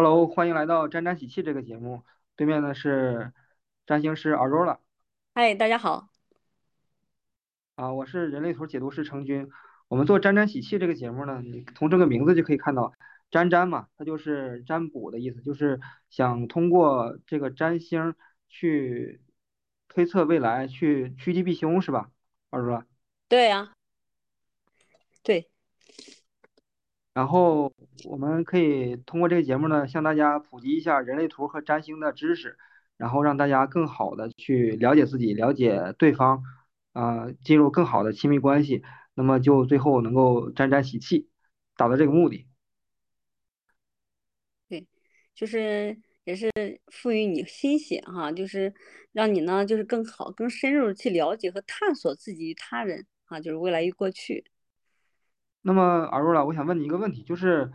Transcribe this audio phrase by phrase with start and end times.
[0.00, 2.04] Hello，欢迎来到沾沾喜气这个节目。
[2.36, 3.32] 对面呢是
[3.84, 4.78] 占星师 Aurora
[5.34, 6.08] 嗨，大家好。
[7.74, 9.50] 啊，我是人类图解读师程军。
[9.88, 12.92] 我们做沾沾喜气这个节目呢，你从这个名字就可以看到，
[13.32, 18.14] 沾沾嘛，它就是占卜的意思，就是想通过这个占星
[18.48, 19.20] 去
[19.88, 22.12] 推测未来，去趋吉避凶，是吧
[22.52, 22.84] ，Aurora？
[23.26, 23.72] 对呀，
[25.24, 25.50] 对，
[27.18, 27.72] 然后
[28.04, 32.56] 我们可以通过这个节目呢，向大家普及一下人类图和占星的知识，
[32.96, 36.44] 然后让大家更好的去了解自己，了解对方，
[36.92, 38.84] 啊、进入更好的亲密关系，
[39.14, 41.28] 那么就最后能够沾沾喜气，
[41.76, 42.46] 达到这个目的。
[44.68, 44.86] 对，
[45.34, 46.48] 就是也是
[46.92, 48.72] 赋予你欣喜哈，就是
[49.10, 54.44] 让你呢，就是更好、更深入地去了解和探索自己与他人啊，就是未来与过去。
[55.62, 57.70] 那么尔若拉，我想问你一个问题，就是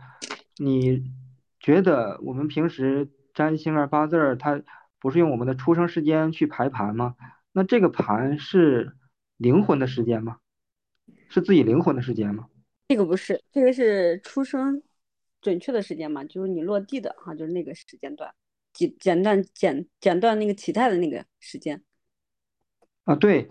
[0.56, 1.12] 你
[1.60, 4.62] 觉得我们平时占星啊、八字儿，它
[4.98, 7.14] 不是用我们的出生时间去排盘吗？
[7.52, 8.96] 那这个盘是
[9.36, 10.38] 灵魂的时间吗？
[11.28, 12.48] 是自己灵魂的时间吗？
[12.88, 14.82] 这个不是，这个是出生
[15.40, 18.34] 准确的时间嘛，就是你落地的哈，就是那个时间段，
[18.72, 21.82] 剪剪断剪剪断那个脐带的那个时间。
[23.04, 23.48] 啊，对，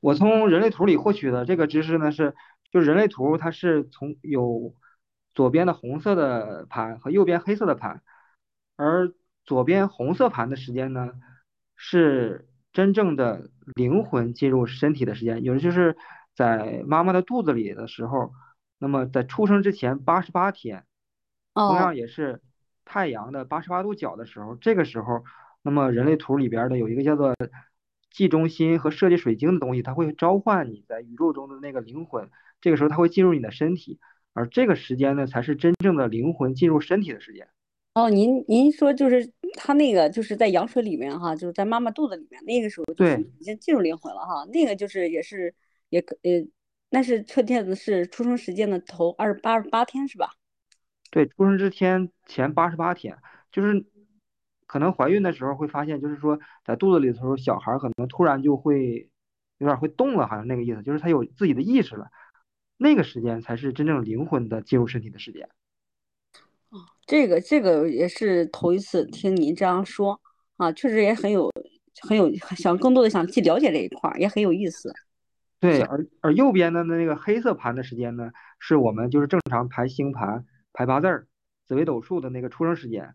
[0.00, 2.34] 我从人类图里获取的这个知识呢是，
[2.72, 4.74] 就是人类图它是从有
[5.34, 8.02] 左边的红色的盘和右边黑色的盘，
[8.76, 9.12] 而
[9.44, 11.12] 左边红色盘的时间呢
[11.76, 15.96] 是真正的灵魂进入身体的时间，有的就是
[16.34, 18.32] 在妈妈的肚子里的时候，
[18.78, 20.84] 那么在出生之前八十八天。
[21.54, 22.42] 同哦样也是
[22.84, 25.24] 太阳的八十八度角的时候，这个时候，
[25.62, 27.34] 那么人类图里边的有一个叫做
[28.10, 33.98] 记中心和设计水晶的东西，它会召唤你在宇宙中的那个灵魂，这个时候它会进入你的身体，
[34.32, 37.48] 而这个时间呢，才是真正的灵魂进入身体的时间。
[37.94, 45.54] 哦，您您说就是他那个就是在羊水里面哈，就是在妈妈肚子里面，那个时候就是对已经进入灵魂了哈，那个就是也是
[45.88, 46.46] 也可呃，
[46.90, 50.32] 那是确切的是出生时间的头二十八十八天是吧？
[51.10, 53.16] 对，出生之天前八十八天，
[53.50, 53.86] 就是
[54.66, 59.08] 可能怀孕的时候会发现，就是说在肚子里的时候，小孩儿可能突然就会
[59.56, 62.08] 有点儿会动了，好像那个意思，就是他有自己的意识了。
[62.76, 65.48] 那个时间才是真正灵魂的进入身体的时间。
[67.06, 70.20] 这个这个也是头一次听您这样说
[70.56, 71.50] 啊，确实也很有
[72.02, 74.92] 很有想更多的想去了解这一块儿，也很有意思。
[75.58, 81.28] 对，而而右边的那个黑色盘的时间呢，是我们就是正常排星盘、排八字儿、
[81.64, 83.14] 紫微斗数的那个出生时间，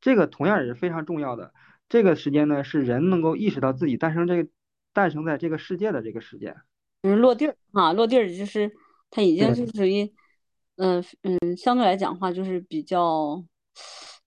[0.00, 1.52] 这个同样也是非常重要的。
[1.88, 4.48] 这个时间呢，是人能够意识到自己诞生这个
[4.92, 6.56] 诞生在这个世界的这个时间。
[7.02, 8.72] 就是落地儿啊，落地儿就是
[9.16, 10.12] 它已经是，属于
[10.76, 13.42] 嗯嗯，相对来讲的话就是比较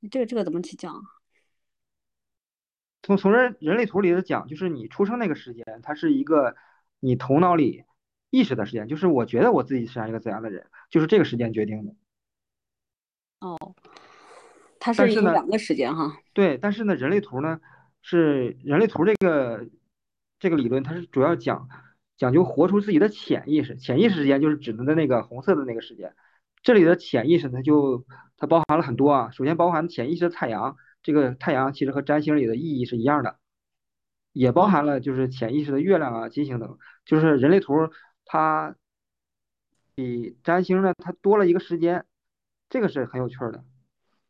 [0.09, 0.99] 这个这个怎么去讲？
[3.03, 6.55] 从从人人类图里的讲，就是你出生那个时间，它是一个
[7.01, 7.83] 你头脑里
[8.31, 11.93] 意识的时间，就是我觉得我自己是一个怎样的人，就是这个时间决定的。
[13.41, 13.75] 哦，
[14.79, 16.17] 它是一个两个时间哈。
[16.33, 17.61] 对，但是呢，人类图呢
[18.01, 19.69] 是人类图这个
[20.39, 21.69] 这个理论，它是主要讲
[22.19, 23.75] 讲究活出自己的潜意识。
[23.77, 26.13] 潜意识时间就是指的那个红色的那个时间。
[26.61, 28.05] 这里的潜意识呢，就
[28.37, 29.31] 它包含了很多啊。
[29.31, 33.37] 首先包含潜意识的太阳，这个太阳其实和占星里的意义是一样的，
[34.33, 36.77] 也包含了就是潜意识的月亮啊、金星等。
[37.05, 37.73] 就是人类图
[38.25, 38.75] 它
[39.95, 42.05] 比占星呢，它多了一个时间，
[42.69, 43.63] 这个是很有趣的。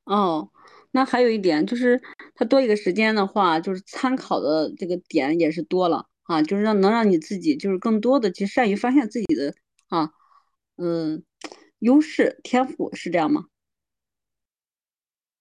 [0.06, 0.50] 哦，
[0.91, 2.01] 那还有一点就是，
[2.35, 9.56] 它多一个时间的话，就是参考的这个点也是多了啊，就是让能让你自己就是更多的去善于发现自己的
[9.88, 10.13] 啊，
[10.78, 11.23] 嗯，
[11.79, 13.47] 优势天赋是这样吗？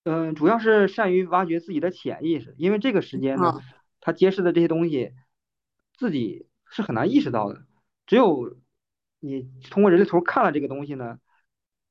[0.05, 3.61] 嗯，主要是善于挖掘自己的潜意识，因为这个时间呢，啊，
[4.01, 5.13] 他揭示的这些东西，
[5.99, 7.67] 自己是很难意识到的。
[8.07, 8.57] 只有
[9.21, 11.19] 你通过人类图看了这个东西呢，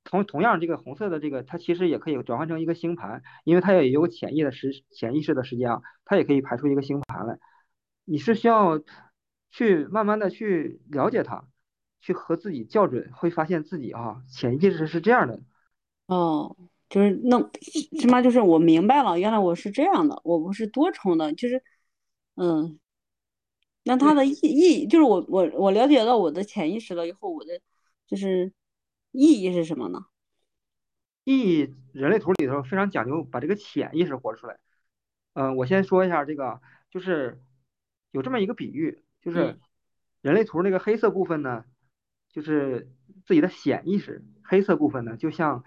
[0.05, 7.37] 同同样这个红色的这个，它其实也可以转换成一个星盘，因为它也有潜意的时潜意识的时间啊，它也可以排出一个星盘来。
[8.09, 8.81] 你是需要
[9.51, 11.45] 去慢慢的去了解它，
[11.99, 15.41] 去和自己校准，会发现自己啊潜意识是这样的。
[16.05, 16.55] 哦，
[16.87, 17.51] 就是弄，
[17.99, 21.61] 起码就是我明白了，原来我是这样的，我不是多重的，就是
[22.35, 22.79] 嗯，
[23.83, 24.15] 那它对。
[24.15, 27.59] 的意意就是我我我了解到我的潜意识了以后，我的
[28.07, 28.53] 就是
[29.11, 30.05] 意义是什么呢？
[31.25, 34.57] 意义人类图里头非常讲究把这个潜意识活出来。
[35.33, 37.41] 嗯、我先说一下这个，就是
[38.11, 39.59] 有这么一个比喻，就嗯，是
[40.21, 41.65] 人类图那个黑色部分呢，
[42.29, 42.91] 就是
[43.25, 45.63] 自己的潜意识，黑色部分呢，就像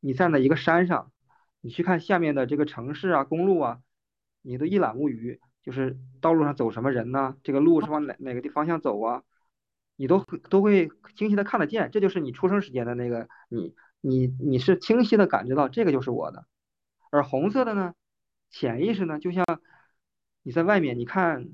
[0.00, 1.12] 你站在一个山上，
[1.60, 3.80] 你去看下面的这个城市啊、公路啊，
[4.42, 7.36] 你都一览无余，就是道路上走什么人呢？
[7.42, 9.22] 这个路是往哪哪个地方向走啊？
[9.96, 16.46] 你都都会清晰的看得见，这就是你出生时间的那个你，你你是清晰的感觉到这个就是我的。
[17.10, 17.94] 而红色的呢，
[18.48, 19.44] 潜意识呢，就像
[20.42, 21.50] 你在外面，你看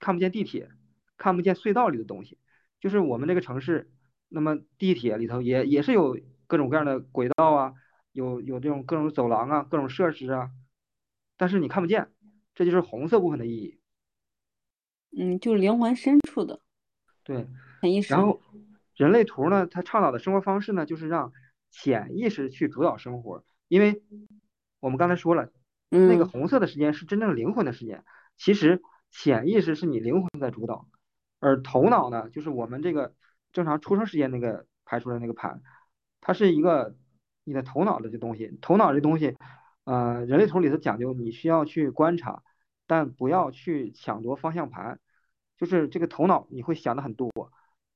[0.00, 0.68] 看不见地铁，
[1.16, 2.38] 看不见隧道里的东西，
[2.80, 3.92] 就是我们这个城市，
[4.28, 6.18] 那么地铁里头也也是有
[6.48, 7.74] 各种各样的轨道啊，
[8.10, 10.50] 有有这种各种走廊啊，各种设施啊，
[11.36, 12.10] 但是你看不见，
[12.54, 13.78] 这就是红色部分的意义。
[15.16, 16.60] 嗯，就灵魂深处的，
[17.22, 17.46] 对。
[18.08, 18.40] 然后
[18.94, 21.32] 人类图呢，它倡导的生活方式呢，就是让
[21.70, 24.02] 潜意识去主导生活，因为
[24.80, 25.50] 我们刚才说了，
[25.88, 28.04] 那个红色的时间是真正灵魂的时间，
[28.36, 30.86] 其实潜意识是你灵魂在主导，
[31.38, 33.14] 而头脑呢，就是我们这个
[33.52, 35.62] 正常出生时间那个排出来那个盘，
[36.20, 36.94] 它是一个
[37.44, 39.36] 你的头脑的这东西，头脑这东西，
[39.84, 42.42] 呃，人类图里头讲究你需要去观察。
[42.86, 44.98] 但不要去抢夺方向盘，
[45.56, 47.30] 就是这个头脑你会想的很多，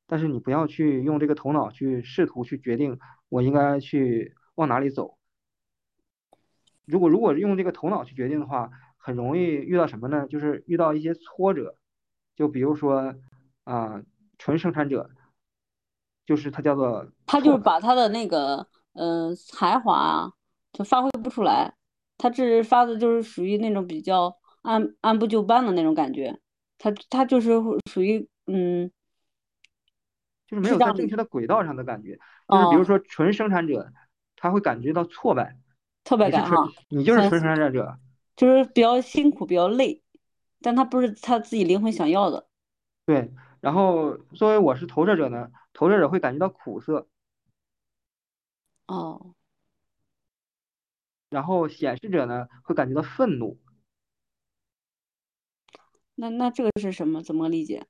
[0.07, 5.19] 但是你不要去用这个头脑去试图去决定我应该去往哪里走。
[6.85, 8.71] 如果如果用这个头脑去决定的话，
[9.05, 10.27] 很容易遇到什么呢？
[10.29, 11.77] 就是遇到一些挫折，
[12.35, 13.15] 就比如说
[13.65, 14.03] 啊，
[14.39, 15.11] 纯生产者，
[16.25, 20.33] 就是他叫做他就是把他的那个嗯才华
[20.73, 21.75] 就发挥不出来，
[22.17, 24.35] 他这发的就是属于那种比较。
[24.65, 26.41] 按按部就班的那种感觉，
[26.79, 27.51] 他他就是
[27.93, 28.91] 属于嗯，
[30.47, 32.19] 就是没有在正确的轨道上的感觉。
[32.49, 33.93] 就是比如说纯生产者，
[34.37, 35.59] 他会感觉到挫败，
[36.07, 36.67] 挫败感哈。
[36.89, 37.99] 你就是纯生产者，
[38.37, 40.03] 就是比较辛苦，比较累，
[40.61, 42.49] 但他不是他自己灵魂想要的。
[43.07, 47.09] 对，然后作为我是投射者呢，投射者会感觉到苦涩。
[48.87, 49.35] 哦。
[51.31, 53.59] 然后显示者呢，会感觉到愤怒。
[56.15, 57.23] 那那这个是什么？
[57.23, 57.87] 怎么理解？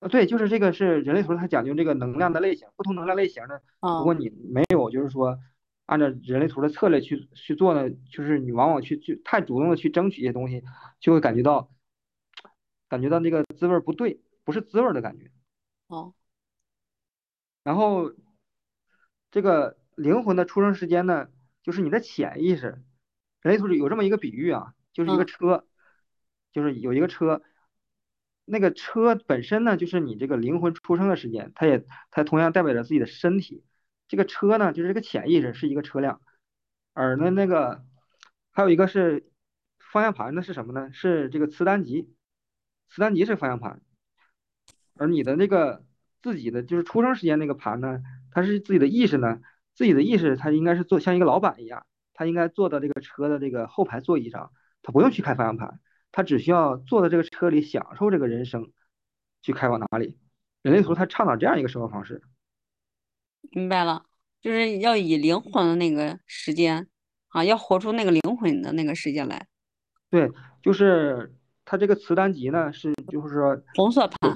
[0.00, 5.38] 啊，对，就是这个是人类图，它讲究这个能量的类型，不同能量类型呢，如果你没有就是说
[5.86, 10.62] 按照人类图的策略去去做呢，就是你往往去去太主动的去争取一些东西，
[11.00, 11.70] 就会感觉到
[12.88, 15.30] 感觉到那个滋味不对，不是滋味的感觉。
[15.88, 16.14] 哦。
[17.62, 18.12] 然后
[19.30, 21.28] 这个灵魂的出生时间呢，
[21.62, 22.82] 就是你的潜意识。
[23.42, 25.66] 人类图里有这么一个比喻啊，就是一个车。
[26.52, 27.42] 就是有一个车，
[28.44, 33.64] 那个车本身呢，就是你这个灵魂出生的时间，它也它同样代表着自己的身体。
[34.08, 36.20] 这个车呢，就是这个潜意识是一个车辆，
[36.92, 37.84] 而呢那个
[38.52, 39.30] 还有一个是
[39.78, 40.92] 方向盘，那是什么呢？
[40.92, 42.14] 是这个磁单极，
[42.90, 43.80] 磁单极是方向盘，
[44.96, 45.84] 而你的那个
[46.22, 49.40] 自己的就是出生时间那个盘呢，它是自己的意识呢，
[49.74, 54.52] 自己的意识它应该是坐像一个老板一样，他应该坐到这个车的这个后排座椅上，
[54.82, 55.80] 他不用去开方向盘。
[56.12, 58.70] 他只需要坐在这个车里享受这个人生，
[59.42, 60.16] 去开往哪里？
[60.62, 62.22] 人类图他倡导这样一个生活方式。
[63.54, 64.04] 明白了，
[64.42, 66.86] 就是要以灵魂的那个时间
[67.28, 69.46] 啊，要活出那个灵魂的那个时间来。
[70.10, 70.30] 对，
[70.62, 71.32] 就是
[71.64, 74.34] 它这个磁单极呢，是就是说红色盘，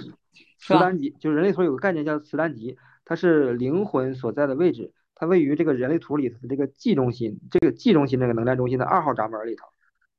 [0.59, 9.67] 磁单极就是人类图有个概念叫磁单极，它是灵魂所在的位置，它位于这个人类图里头的这个 G 中心，这个 G 中心这个能量中心的二号闸门里头。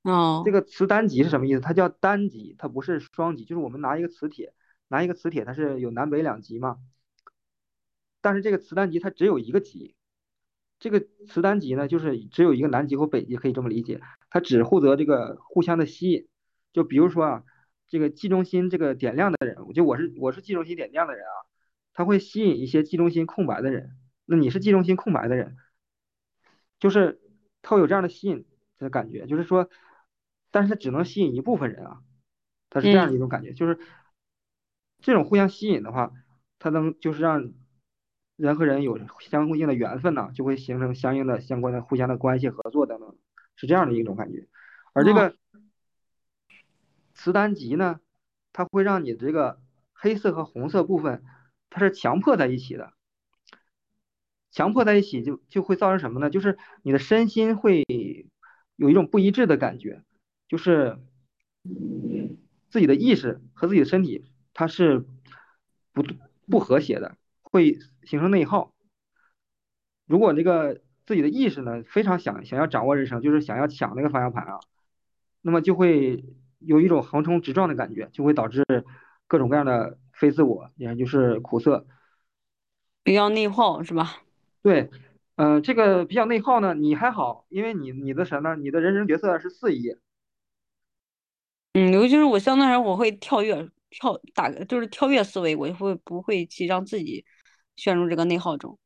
[0.04, 1.62] 哦，这个磁单极是什么意思？
[1.62, 3.44] 它叫单极，它不是双极。
[3.44, 4.54] 就是我们拿一个磁铁，
[4.88, 6.78] 拿一个磁铁，它是有南北两极嘛。
[8.22, 9.96] 但是这个磁单极它只有一个极，
[10.80, 14.02] 这个磁单极呢，就是只有一个南极和北极，可以这么理解。
[14.30, 16.28] 它只负责这个互相的吸引。
[16.74, 17.44] 就比如说啊，
[17.88, 21.36] 这个 G 中心这个点亮的人，就我是我是 G 中心点亮的人啊，
[21.94, 23.92] 他会吸引一些 G 中心空白的人。
[24.26, 25.58] 那你是 G 中心空白的人，
[26.80, 27.22] 就是
[27.62, 28.46] 他会有这样的吸引
[28.78, 29.70] 的感觉，就是说。
[30.52, 32.02] 但是他只能吸引一部分人啊，
[32.72, 33.78] 他是这样的一种感觉，就是
[35.00, 36.12] 这种互相吸引的话，
[36.58, 37.54] 它能就是让
[38.40, 43.16] 人和人有相互性的缘分呢，就会形成相应的相关的互相的关系合作等等，
[43.56, 44.48] 是这样的一种感觉。
[44.94, 45.36] 而这个
[47.14, 48.00] 磁单极呢，
[48.54, 49.60] 它会让你这个
[49.94, 51.24] 黑色和红色部分，
[51.70, 52.94] 它是强迫在一起的，
[54.52, 56.30] 强迫在一起就就会造成什么呢？
[56.30, 57.86] 就是你的身心会
[58.78, 60.04] 有一种不一致的感觉。
[60.48, 60.98] 就是
[62.72, 65.06] 自己的意识和自己的身体，它是
[65.94, 66.04] 不
[66.50, 67.19] 不和谐的，
[67.52, 68.74] 会形成内耗。
[70.06, 74.60] 如果这个自己的意识呢，非常想想要掌握人生，就是想要抢那个方向盘啊，
[75.42, 76.26] 那么就会
[76.60, 78.66] 有一种横冲直撞的感觉，就会导致
[79.28, 81.86] 各种各样的非自我，也就是苦涩，
[83.04, 84.24] 比较内耗，是吧？
[84.62, 84.90] 对，
[85.36, 88.62] 呃，这个比较内耗呢，你还好，因为你你的什么呢？
[88.62, 89.96] 你的人生角色是四一，
[91.74, 97.24] 嗯，尤其是我相对来说，我会跳跃跳打就是跳跃思维，我就会不会去让自己
[97.80, 98.78] 陷入这个内耗中。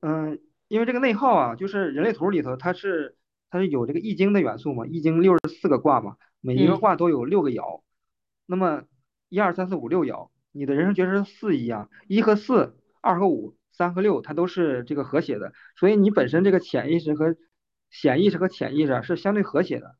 [0.00, 3.16] 嗯，因为这个内耗啊，就是人类图里头它是
[3.50, 7.82] 它是有这个易经的元素嘛，易经六十四个卦嘛，每一个嗯卦都有六个爻，
[8.46, 8.84] 那么
[9.28, 17.36] 一二三四五六爻，你的人生角色是四一啊，一和四，二和五，三和六，它都是这个和谐的，所以你本身这个潜意识和
[17.90, 19.96] 显意识和潜意识啊是相对和谐的。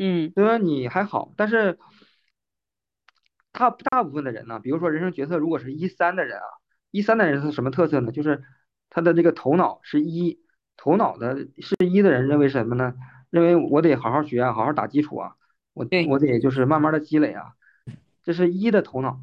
[0.00, 1.78] 嗯所以说你还好，但是
[3.52, 6.46] 大大部分的人呢，比如说人生角色如果是一三的人啊，
[6.98, 8.10] 一三的人是什么特色呢？
[8.10, 8.42] 就是
[8.90, 10.40] 他的这个头脑是一，
[10.76, 12.94] 头脑的是一的人认为什么呢？
[13.30, 15.36] 认为我得好好学啊，好好打基础啊，
[15.74, 17.54] 我对我得就是慢慢的积累啊，
[18.24, 19.20] 这是一的头脑。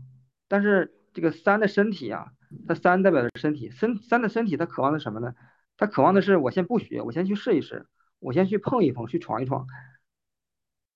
[0.48, 2.32] 但是这个三的身体啊，
[2.68, 5.36] 它三代表的身体，身三的身体它渴望的什么呢？
[5.76, 7.88] 它渴望的是我先不学，我先去试一试，
[8.20, 9.68] 我先去碰一碰，去闯一闯。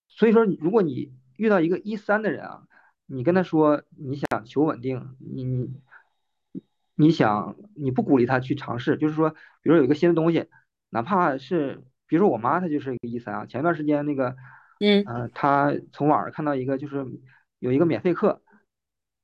[0.08, 2.64] 所以说，如果你遇到一个一三的人啊，
[3.08, 5.82] 你跟他说你想求稳定，你你
[7.00, 9.30] 你想你不鼓励他去尝试，就是说，
[9.62, 10.48] 比如有一个新的东西，
[10.90, 14.36] 哪怕是比如说我妈她就是一个一三啊，前段时间那个，
[14.82, 17.06] 嗯呃，她从网上看到一个就是
[17.60, 18.42] 有一个免费课，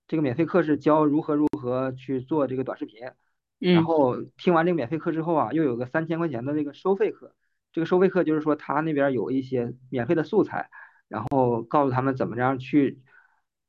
[0.07, 3.15] 这个免费课是教如何如何去做这个短视频，然
[3.59, 7.35] 嗯后听完这个免费课之后啊，又有个三千块钱的那个收费课，
[7.73, 10.69] 这个收费课就是说他那边有一些免费的素材。
[11.07, 12.99] 然后告诉他们怎么样去，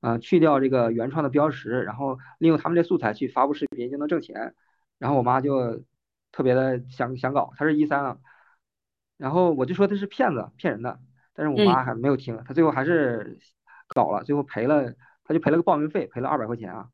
[0.00, 4.54] 呃，去掉这个原创的标识，然后利用他们这素材去发布视频就能挣钱。
[4.98, 5.84] 然后我妈就
[6.32, 8.18] 特别的想想搞，她是一三啊，
[9.16, 11.00] 然后我就说他是骗子，骗人的，
[11.34, 13.38] 但是我嗯，妈还没有听，她最后还是
[13.88, 16.88] 搞了，最后赔了，她就赔了个报名费，赔了二百块钱啊。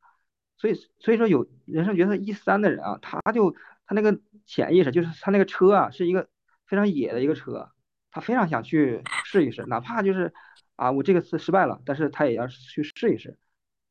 [0.56, 3.50] 所以所以说有人生角色一三的人啊，他就
[3.84, 6.28] 他那个潜意识就是他那个车啊是一个
[6.66, 7.68] 非常野的一个车，
[8.12, 10.32] 他非常想去试一试，哪怕就是
[10.82, 13.38] 啊我这个次失败了，但是他也要去试一试，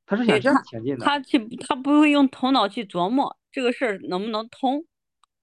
[0.05, 1.05] 他是想这样前进的。
[1.05, 4.83] 他去他不会用头脑去琢磨这个事儿能不能通。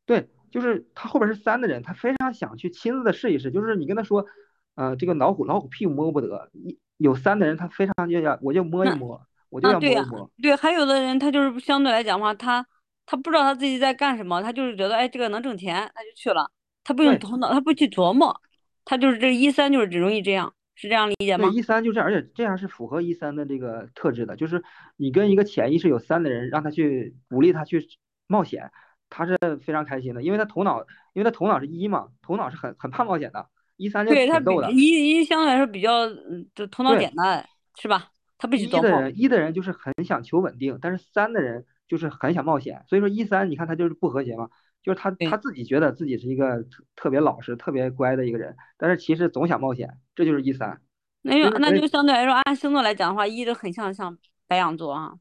[0.04, 4.26] 对，就是他后边是三的人，他非常想去亲自的试一试，就是你跟他说，
[4.74, 10.30] 呃，这个老虎老虎屁股摸不得，一有三的人他非常就要我就摸一摸，我就啊，要摸一摸。
[10.42, 12.66] 对，还有的人他就是相对来讲的话，他
[13.06, 16.50] 他不知道他自己在干什么，他就是觉得哎这个能挣钱，他就去了，
[16.84, 18.38] 他不用，头脑，他不去琢磨，
[18.84, 21.50] 他就是这一三就是只容易这样，是这样理解对，吗？
[21.52, 24.62] 一三就这样，而且这样是符合一三的这个特质的，就是
[24.96, 27.84] 你跟一个潜意识有三的人，让他去鼓励他去
[28.28, 28.70] 冒险，
[29.10, 30.78] 他是非常开心的，因为他头脑，
[31.14, 37.44] 因为他头脑是一嘛，头脑是很很怕冒险的，一三就对，他比挺逗的，一一相对来说比较嗯，就头脑，简单，
[37.74, 38.12] 是吧？
[38.38, 38.54] 他不。
[38.54, 44.48] 一的人，一的人就是很想求稳定，但是三的人就是很想冒险，所以说一三你看他就是不和谐嘛，
[44.88, 50.80] 就是他他，自己觉得自己是一个特特别老实、特别乖的一个人，但是其实总想冒险，这就是一三，
[51.20, 54.16] 那就那就相对来说，按星座来讲的话，一就很像像
[54.46, 55.12] 白羊座啊，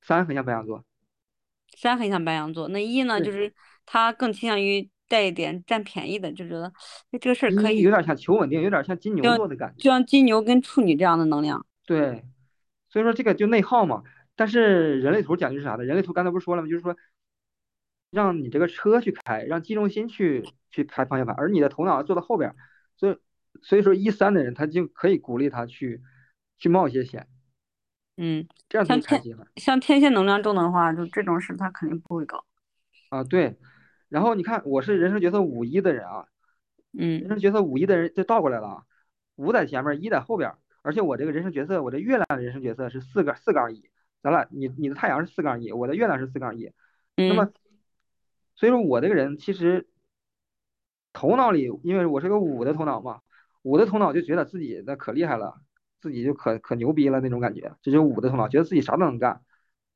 [0.00, 0.84] 三很像白羊座，
[1.76, 3.32] 三很像白羊座，那一呢，就。
[3.32, 3.52] 是
[3.88, 6.66] 他更倾向于带一点占便宜的，就觉得
[7.12, 9.76] 哎这个事儿可以，有点像求稳定，有点像金牛座的感觉。
[9.80, 11.64] 就像金牛跟处女这样的能量。
[11.86, 12.24] 对，
[12.88, 14.02] 所以说这个就内耗嘛。
[14.34, 15.84] 但是人类图讲究是啥呢？
[15.84, 16.68] 人类图刚才不是说了吗？
[16.68, 16.96] 就是说
[18.10, 22.56] 让你这个车去开，让机中心去去开方向盘，而你的头脑坐在后边儿。
[22.96, 23.18] 所以
[23.62, 26.02] 所以说一三的人他就可以鼓励他去
[26.58, 27.26] 去冒一些险，
[28.16, 32.44] 嗯，这样才像天像天线能量重的话，就这种事他肯定不会搞。
[33.10, 33.22] 啊。
[33.24, 33.56] 对，
[34.08, 36.26] 然后你看我是人生角色五一的人啊，
[36.98, 38.82] 嗯人嗯生角色五一的人就倒过来了啊，
[39.36, 43.90] 五在前面，一在后边儿，而且我这个人生角色，我这月亮的人生角色是四个四杠一，
[44.22, 46.72] 咱俩你你的太阳是四杠一，我的月亮是四杠一，
[47.16, 47.50] 那嗯，么
[48.56, 49.86] 所以说我这个人其实
[51.12, 53.20] 头脑里，因为我是个五的头脑嘛，
[53.62, 55.60] 五的头脑就觉得自己那可厉害了，
[56.00, 59.42] 自己就可可牛逼了那种感觉，这就五的头脑，觉得自己啥都能干，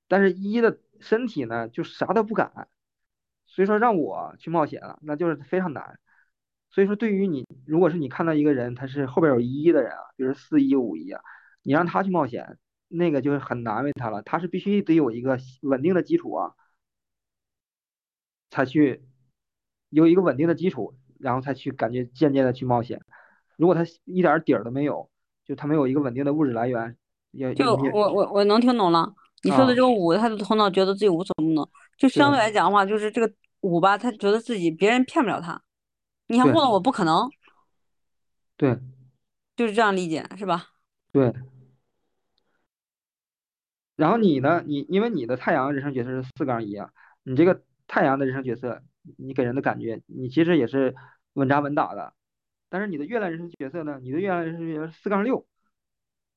[0.09, 2.69] 但是一的身体呢就啥都不敢，
[3.47, 5.99] 所以说让我去冒险了，那就是非常难。
[6.73, 11.21] 所以说，对于你，如果是你看到一个人，他是后边有一的人啊，比如四一五一啊，
[11.62, 14.23] 你让他去冒险，那个就是很难为他了。
[14.23, 16.55] 他是必须得有一个稳定的基础啊，
[18.50, 19.02] 才去
[19.88, 23.00] 有一个稳定的基础，然后才去感觉渐渐的去冒险。
[23.57, 25.09] 如果他一点底儿都没有，
[25.45, 26.97] 就他没有一个稳定的物质来源，
[27.33, 29.14] 也就我我我能听懂了。
[29.42, 31.66] 你说的这啊，个五，他的头脑觉得自己无所不能，
[31.97, 35.62] 就相对对来讲的话，就是这个五吧，他觉得自己别人骗不了他，
[36.26, 37.28] 你想糊对弄我不可能，
[38.57, 38.78] 对
[39.57, 40.69] 就是这样理解，是吧？
[41.12, 41.33] 对。
[43.97, 44.62] 然后你呢？
[44.66, 46.90] 你因为你的太阳人生角色是四杠一啊，
[47.23, 47.62] 你这个
[47.93, 48.85] 太阳的人生角色，
[49.19, 50.95] 你给人的感觉，你其实也是
[51.33, 52.15] 稳扎稳打的。
[52.69, 53.99] 但是你的月亮人生角色呢？
[54.01, 55.45] 你的月亮人生角色四杠六，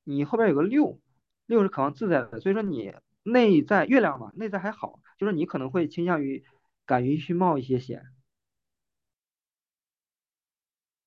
[0.03, 0.99] 你后边有个六，
[1.45, 2.91] 六是渴望自在的，所以说你
[3.21, 6.43] 内在月亮嘛，内在还好，就是你可能会倾向于
[6.87, 8.03] 敢于去冒一些险。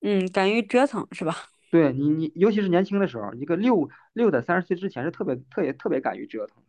[0.00, 1.34] 嗯，敢于折腾是吧？
[1.72, 6.62] 对你，你尤其是年轻的时候，一个六六在三十岁之前是特别特别特别敢于折腾。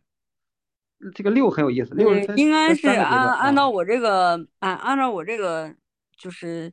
[1.14, 2.88] 这个六很有意思，六应该是。
[2.88, 5.74] 按按照我这个按按照我这个
[6.16, 6.72] 就是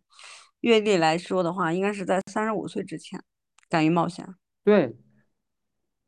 [0.62, 3.22] 阅历来说的话，应该是在三十五岁之前
[3.70, 4.28] 敢于冒险。
[4.64, 4.96] 对，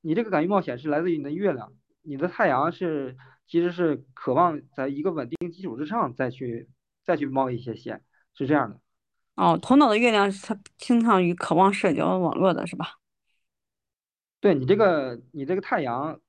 [0.02, 1.72] 你这个敢于冒险是来自于你的月亮，
[2.02, 3.16] 你的太阳是
[3.48, 6.68] 其实是渴望在一个稳定基础之上再去
[7.04, 8.02] 再去冒一些险，
[8.34, 8.80] 是这样的。
[9.36, 12.96] 哦，头脑的月亮是它倾向于渴望社交网络的是吧？
[14.40, 16.20] 对你这个你这个太阳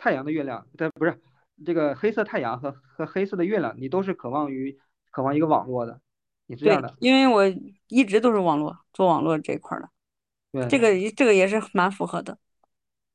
[0.00, 1.20] 太阳的月亮，它，不是
[1.66, 4.80] 这个黑色太阳和和黑色的月亮，你都是渴望于
[5.10, 6.00] 渴望一个网络的，
[6.46, 6.96] 你是这样对，的。
[7.00, 7.44] 因为我
[7.88, 9.90] 一直都是网络做网络这一块儿的，
[10.52, 12.38] 对这个这个也是蛮符合的。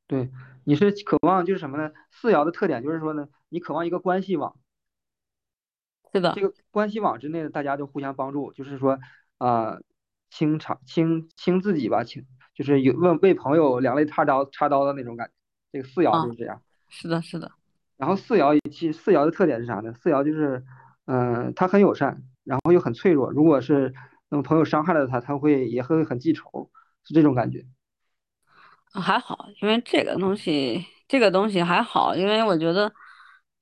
[0.06, 0.30] 对，
[0.64, 1.92] 你是渴望就是什么呢？
[2.12, 4.56] 四爻的特点就是说呢，你渴望一个关系网。
[6.14, 9.00] 是的，这个关系网之内的大家就互相帮助，就是说，
[9.40, 9.80] 啊、
[10.30, 15.34] 清场清清自己吧，清就是有问为朋友两肋插刀插刀的那种感觉。
[15.72, 16.62] 这个四爻啊，就是这样。
[16.96, 17.52] 是的，是的。
[17.98, 19.94] 然后四爻其实四爻的特点是啥呢？
[19.94, 20.64] 四爻就是，
[21.06, 23.30] 嗯、他很友善，然后又很脆弱。
[23.32, 23.94] 如果是
[24.30, 26.70] 那么朋友伤害了他，他会也会很记仇，
[27.04, 27.66] 是这种感觉。
[28.94, 32.88] 还好，因为这个东西，这个东西还好，因为我觉得，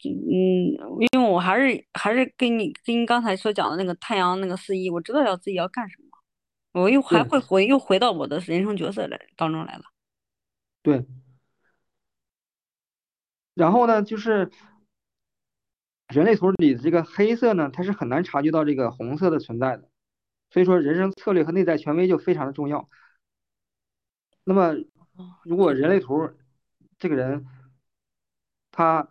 [0.04, 0.78] 嗯，
[1.12, 9.84] 因为我还是还是跟你跟你刚才所讲的那个太阳那个四一，我知道要自己要干什么，我又还会回又回到我的人生角色来当中来了。
[10.84, 11.04] 对。
[13.53, 14.51] 然后呢，就是
[16.07, 19.89] 人类图里的这个黑色呢，它是很难察觉到这个红色的存在的。
[20.51, 22.89] 所以说，人生策略和内在权威就非常的重要。
[24.43, 24.75] 那么，
[25.43, 26.30] 如果人类图
[26.99, 27.45] 这个人
[28.71, 29.10] 他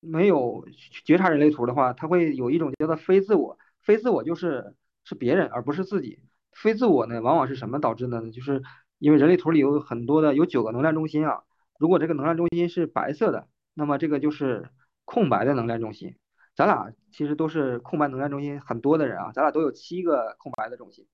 [0.00, 0.66] 没有
[1.04, 3.58] 觉察人类图的话，他会有一种叫做非自我。
[3.80, 4.74] 非自我就是
[5.04, 6.20] 是别人，而不是自己。
[6.52, 8.30] 非自我呢，往往是什么导致的呢？
[8.30, 8.62] 就是
[8.98, 11.44] 因为人类图里有很多的有九个能量中心啊。
[11.78, 14.70] 如果这个能量中心是白色的，那么这个就是
[15.04, 16.16] 空白的能量中心。
[16.54, 21.06] 咱俩其实都是空白能量中心很多的人啊，咱俩都有七个空白的中心。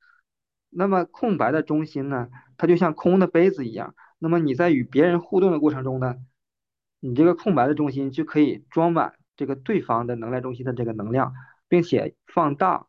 [0.68, 3.94] 那么空白的中心呢，它就像空的杯子一样。
[4.18, 6.16] 那么你在与别人互动的过程中呢，
[7.00, 11.32] 你这个空白的中心就可以装满这个对方的能量中心的这个能量，
[11.68, 12.86] 并且放大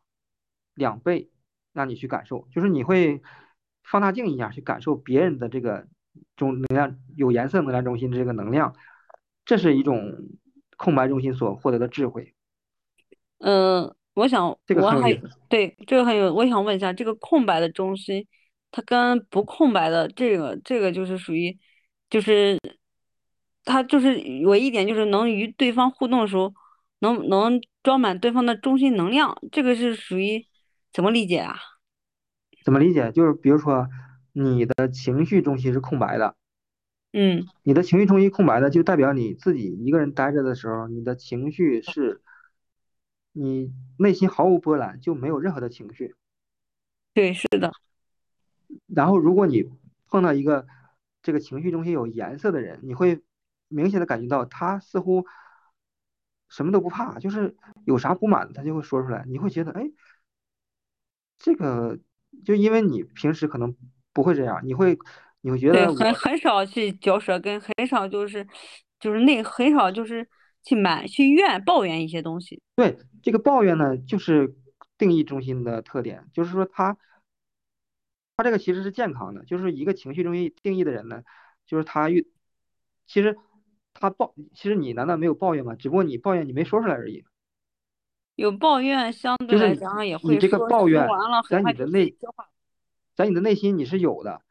[0.74, 1.30] 两倍，
[1.72, 3.22] 让你去感受，就是你会
[3.82, 5.88] 放大镜一样去感受别人的这个
[6.36, 8.74] 中能量有颜色能量中心的这个能量，
[9.44, 10.12] 这是一种
[10.76, 12.34] 空白中心所获得的智慧，
[13.38, 15.12] 嗯，我想这个我还。
[15.48, 18.26] 对这个很有，我想问一下，这个空白的中心，
[18.70, 21.56] 它跟不空白的这个这个就是属于，
[22.08, 22.58] 就是
[23.64, 26.52] 它就是有一点就是能与对方互动的时候，
[27.00, 30.46] 能能装满对方的中心能量，这个是属于
[30.92, 31.56] 怎么理解啊？
[32.64, 33.12] 怎么理解？
[33.12, 33.86] 就是比如说
[34.32, 36.36] 你的情绪中心是空白的。
[37.12, 42.22] 嗯，你的情绪中心空白的，就代表你自己一个人待着的时候，你的情绪是，
[43.32, 46.14] 你内心毫无波澜，就没有任何的情绪。
[47.12, 47.70] 对，是的，
[48.86, 49.70] 然后，如果你
[50.06, 50.66] 碰到一个
[51.22, 53.22] 这个情绪中心有颜色的人，你会
[53.68, 55.26] 明显的感觉到他似乎
[56.48, 59.24] 什么都不怕，就是有啥不满他就会说出来。
[59.26, 59.90] 你会觉得，哎，
[61.36, 61.98] 这个
[62.44, 63.76] 就因为你平时可能
[64.12, 64.98] 不会这样，你会
[65.40, 68.46] 你会觉，得我很很少去嚼舌根，很少就是
[69.00, 70.28] 就是那很少就是
[70.62, 72.60] 去埋去怨抱怨一些东西。
[72.76, 74.54] 对这个抱怨呢，就是
[74.98, 76.96] 定义中心的特点，就是说他
[78.36, 81.22] 他这个其实是健康的，就是一个情绪中心定义的人呢，
[81.66, 82.22] 就是他越
[83.06, 83.36] 其实
[83.94, 85.74] 他抱，其实你难道没有抱怨吗？
[85.74, 87.24] 只不过你抱怨你没说出来而已。
[88.34, 91.06] 有抱怨，相对来讲也你这个会说，抱怨
[91.50, 92.16] 在你的内
[93.22, 94.42] 在你的内心你是有的，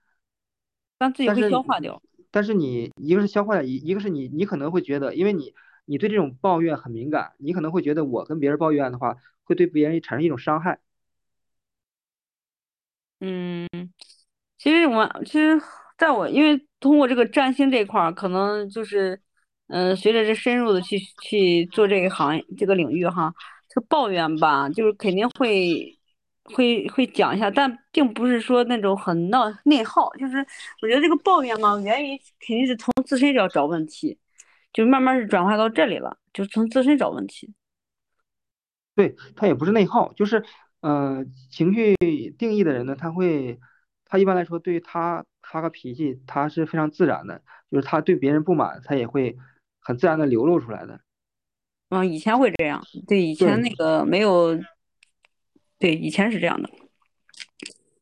[0.97, 2.01] 但自己会消化掉。
[2.31, 5.53] 但是你一个是消化掉，一一个是你你可能会觉得，因为你
[5.85, 10.79] 你对这种抱怨很敏感，你可能会觉得我跟别人抱怨的话，会对别人产生一种伤害。
[13.19, 13.67] 嗯，
[14.57, 15.61] 其实我其实
[15.97, 19.21] 在我因为通过这个占星这一块儿，可能就是
[19.67, 23.33] 嗯、呃随着这深入的去去做这个行业这个领域哈，
[23.69, 25.99] 这个抱怨吧，就是肯定会
[26.53, 30.37] 会会讲一下，但并不是说那种很闹内耗，就是
[30.81, 34.17] 我觉得这个抱怨嘛，源于肯定是从自身要找问题，
[34.71, 37.53] 就慢慢是转化到这里了，就从自身找问题。
[38.95, 40.43] 对，他也不是内耗，就是
[40.81, 41.95] 呃，情绪
[42.37, 43.59] 定义的人呢，他会，
[44.05, 49.37] 他一般来说对于他发个脾气，他是非常自然的，就是他对别人不满，他也会
[49.79, 50.99] 很自然的流露出来的。
[51.89, 54.57] 嗯，以前会这样，对，以前那个没有，
[55.81, 56.69] 对，以前是这样的。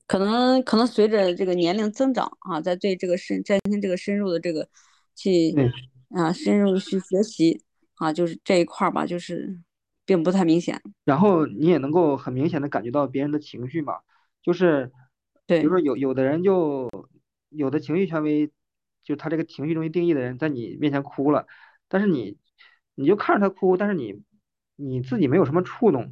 [0.06, 4.68] 可能可能随着这个年龄增长啊，在对这个深在行这个深入的这个
[5.16, 5.72] 去对，
[6.10, 7.64] 啊深入去学习
[7.96, 9.60] 啊，就是这一块儿吧，就是
[10.06, 10.82] 并不太明显。
[11.06, 14.00] 然后你也能够很明显的感觉到别人的情绪嘛，
[14.42, 14.92] 就是
[15.46, 16.90] 比如，说有有的人就
[17.50, 18.52] 有的情绪权威，
[19.04, 21.46] 就他这个情绪中心定义的人在你面前哭了，
[21.88, 22.36] 但是你
[22.96, 24.22] 你就看着他哭，但是你
[24.76, 26.12] 你自己没有什么触动，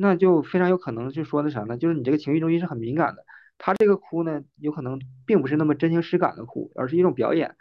[0.00, 1.76] 那就非常有可能就说的啥呢？
[1.76, 3.24] 就是你这个情绪中心是很敏感的，
[3.58, 7.56] 他这个哭呢，有可能并不是那么真情实感的哭，而是一种表演，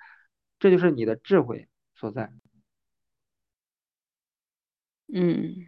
[0.59, 2.31] 这就是你的智慧所在。
[5.11, 5.67] 嗯，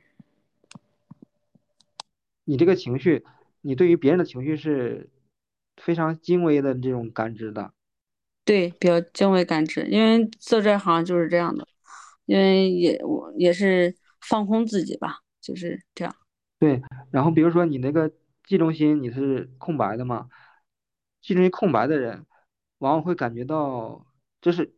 [2.45, 3.25] 你这个情绪，
[3.61, 5.09] 你对于别人的情绪是
[5.77, 7.73] 非常精微的这种感知的。
[8.45, 11.67] 对，比较精微感知，因为做这行就是这样的，
[12.27, 16.15] 因为也我也是放空自己吧，就是这样。
[16.59, 18.11] 对，然后比如说你那个
[18.43, 20.29] 记中心你是空白的嘛，
[21.21, 22.25] 记中心空白的人，
[22.79, 24.05] 往往会感觉到
[24.41, 24.73] 这是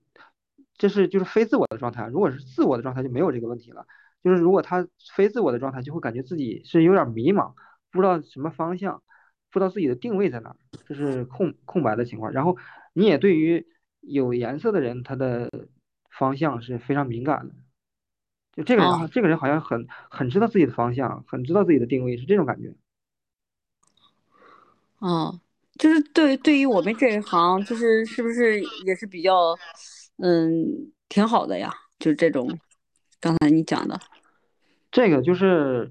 [0.77, 2.07] 这是就是非自我的状态。
[2.07, 3.87] 如果是自我的状态就没有这个问题了，
[4.23, 7.53] 就是如果他非自我的状态，就会感觉自己是有点迷茫，
[7.91, 9.01] 不知道什么方向，
[9.51, 12.31] 不知道自己的定位在哪，这是空空白的情况。
[12.31, 12.57] 然后
[12.93, 13.67] 你也对于
[14.01, 15.49] 有颜色的人，他的
[16.11, 17.55] 方向是非常敏感的。
[18.53, 22.73] 就这个人这个人好像很很知道自己的方向，很知道自己的定位，是这种感觉。
[24.99, 25.39] 哦，
[25.79, 29.57] 就是对对于我们这一行，就是是不是也是比较
[30.17, 31.73] 嗯挺好的呀？
[31.97, 32.59] 就这种
[33.19, 33.99] 刚才你讲的。
[34.91, 35.89] 这个就是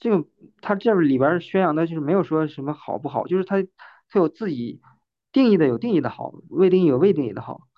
[0.00, 0.26] 这个，
[0.62, 3.62] 他这里边儿宣扬的就是没有说什么好不好，就是他
[4.08, 4.80] 他有自己
[5.30, 7.68] 定义的有定义的好，未定义有未定义的好。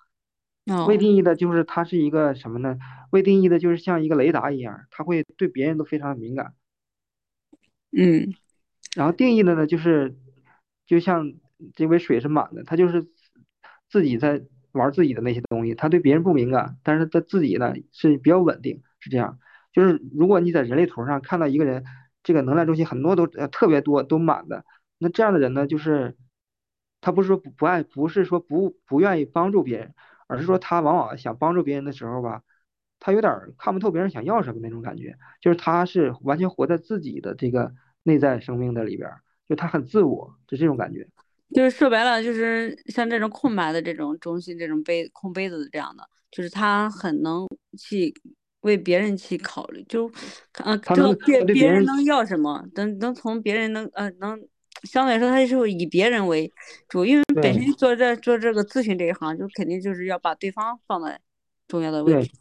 [0.67, 2.77] 未哦，定义的就是它是一个什么呢？
[3.11, 6.53] 未定义的就是像一个雷达一样，它会对别人都非常的敏感。
[7.91, 8.33] 嗯，
[8.95, 10.17] 然后定义的呢，就是
[10.85, 11.33] 就像
[11.73, 13.07] 这杯水是满的，它就是
[13.89, 19.39] 自己在玩自己的那些东西，它对别人不敏感，但是它自己呢是比较稳定，是这样。
[19.71, 21.85] 就是如果你在人类图上看到一个人，
[22.23, 24.65] 这个能量中心很多都呃特别多都满的，
[24.97, 26.17] 那这样的人呢，就是
[26.99, 29.93] 他不是说不不爱，不是说不不愿意帮助别人，
[30.27, 32.43] 而是说他往往想帮助别人的时候吧，
[32.99, 35.17] 他有点儿看不透别人想要什么那种感觉。
[35.41, 41.07] 就是他是完全活在自己的这个内在生命的里边儿，就他很自我，就这种感觉。
[41.53, 48.13] 就是说白了，就是像这种空白的这种中心，这种杯空杯子这样的，就是他很能去
[48.61, 50.11] 为别人去考虑，就
[50.55, 54.37] 呃知道他能别别人能要什么，能能从别人能呃能
[54.83, 56.51] 相对来说，他是以别人为
[56.87, 61.19] 主，因为本身做这做这个咨询这一行，就肯定就是要把对方放在
[61.67, 62.31] 重要的位置。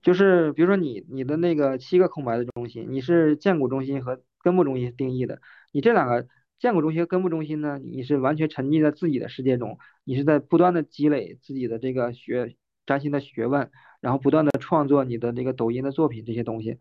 [0.00, 5.40] 就是比如说你你的那个七个空白的中心，你是建骨中心和根部中心定义的，
[5.72, 6.26] 你这两个
[6.58, 16.78] 建骨中心和根部中心呢，你是完全沉浸在自己的世界中，你是在不断的积累自己的这个学占星的学问，然后不断的创作你的这个抖音的作品这些东西，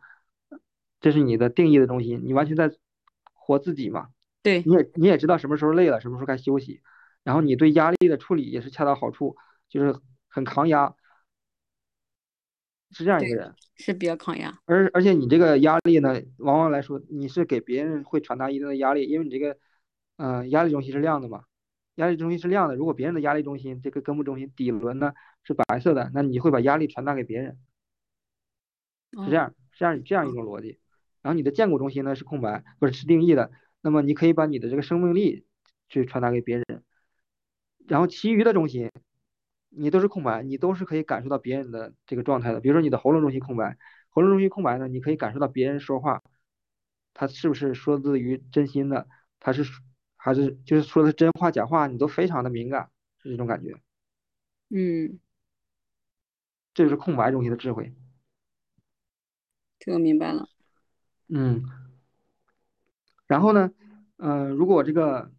[1.01, 2.71] 这是你的定义的中心，你完全在
[3.33, 4.09] 活自己嘛。
[4.47, 6.81] 对你也你也知道什么时候累了，什么时候该休息，
[7.23, 9.35] 然后你对压力的处理也是恰到好处，
[9.67, 10.95] 就是很抗压，
[12.91, 13.55] 是这样一个，人。
[13.75, 14.59] 是比较抗压。
[14.65, 19.57] 而而且你这个压力呢，往往来说你是给别人会传达一定的压力，因为你这个，
[20.15, 21.43] 呃，压力中心是亮的嘛，
[21.95, 22.75] 压力中心是亮的。
[22.75, 27.59] 如果别人的压力中心这个根部中心底轮呢是白色的，那你会把压力传达给别人，
[29.25, 30.79] 是这哦，样，是这样这样一种逻辑。
[31.21, 35.45] 然后你的建骨中心呢是空白，不是是定义的，那么你可以把你的这个生命力
[35.89, 36.83] 去传达给别人。
[37.87, 38.91] 然后其余的中心
[39.69, 42.59] 你都是空白，你都是可以感受到别人的这个状态的。
[42.59, 43.77] 比如说你的喉咙中心空白，
[44.09, 46.23] 喉咙中心空白呢，你可以感受到别人说话，
[47.13, 49.07] 他是不是说自于真心的，
[49.39, 49.63] 他是
[50.15, 52.89] 还是就是说的是真话假话，你都非常的敏感，
[53.21, 53.79] 是这种感觉。
[54.69, 55.19] 嗯，
[56.73, 57.93] 这就是空白中心的智慧。
[59.79, 60.49] 这个明白了。
[61.29, 61.63] 嗯，
[63.27, 63.71] 然后呢，
[64.17, 65.31] 嗯、如果这个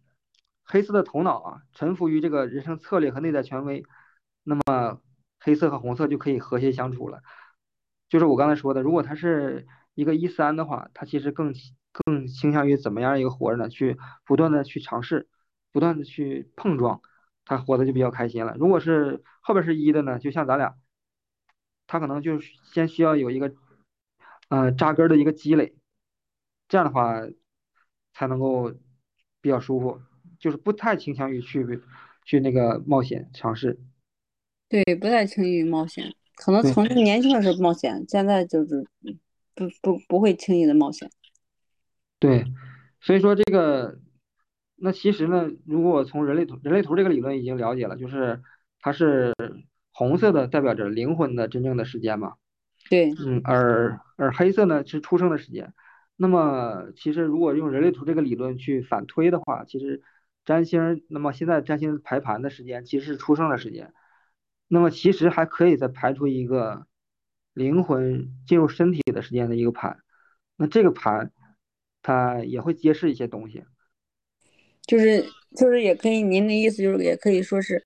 [0.63, 3.83] 黑色的头脑啊，臣服于这个人生策略和内在权威，
[4.43, 5.01] 那么
[5.39, 7.21] 黑色和红色就可以和谐相处了。
[8.07, 11.53] 就是我刚才说的，如果他是一个一三的话，他其实更
[11.91, 13.69] 更倾向于怎么样一个活着呢？
[13.69, 15.27] 去不断的去尝试，
[15.71, 17.01] 不断的去碰撞，
[17.45, 18.55] 他活的就比较开心了。
[18.59, 20.75] 如果是后边是一的呢，就像咱俩，
[21.87, 23.53] 他可能就先需要有一个
[24.49, 25.75] 呃扎根的一个积累，
[26.67, 27.13] 这样的话
[28.19, 28.69] 才能够
[29.39, 29.97] 比较舒服，
[30.37, 31.65] 就是不太倾向于去
[32.25, 33.79] 去那个冒险尝试。
[34.67, 38.85] 对，不太轻易冒险，可能对曾经年轻的时候冒险，现在就是
[39.55, 41.09] 不不不会轻易的冒险。
[42.19, 42.43] 对，
[42.99, 43.97] 所以说这个，
[44.75, 48.43] 那其实呢，如果从人类图人类图这个理论已经了解了，就是
[48.81, 49.33] 它是
[49.93, 52.33] 红色的代表着灵魂的真正的时间嘛。
[52.89, 55.73] 对，嗯，而而黑色呢是出生的时间。
[56.21, 60.01] 那么其实如果用人类图这个理论去反推的话，其实
[60.43, 63.93] 占星，那么现在占星排盘的时间其实是出生的时间。
[64.67, 66.85] 那么其实还可以再排出一个
[67.53, 69.99] 灵魂进入身体的时间的一个盘。
[70.57, 71.31] 那这个盘
[72.01, 73.63] 它也会揭示一些东西。
[74.85, 77.85] 就是就是也可以，您的意思就是也可以说是，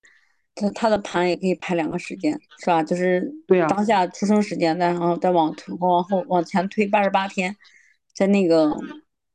[0.55, 2.81] 它它的盘也可以排两个时间，是吧？
[2.81, 7.55] 就是对呀当下出生时间，然后再往推往后往前推八十八天，
[8.13, 8.71] 在那个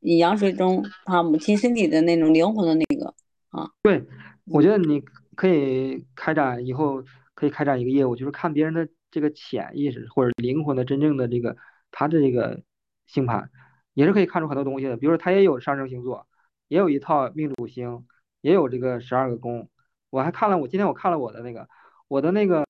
[0.01, 3.15] 羊水中啊，母亲身体的那种灵魂的那个
[3.51, 4.05] 啊，对，
[4.47, 5.03] 我觉得你
[5.35, 7.03] 可以开展以后
[7.35, 11.57] 可以开展一个业务，就是看别人的这个潜意识或者灵魂的真正的这个
[11.91, 12.63] 他的这个
[13.07, 13.51] 星盘，
[13.95, 14.97] 也是可以看出很多东西的。
[14.97, 16.27] 比如说他也有上升星座，
[16.69, 18.07] 也有一套命主星，
[18.41, 19.69] 也有这个十二个宫。
[20.11, 21.69] 我还看了，我今天我看了我的那个
[22.07, 22.65] 我的那个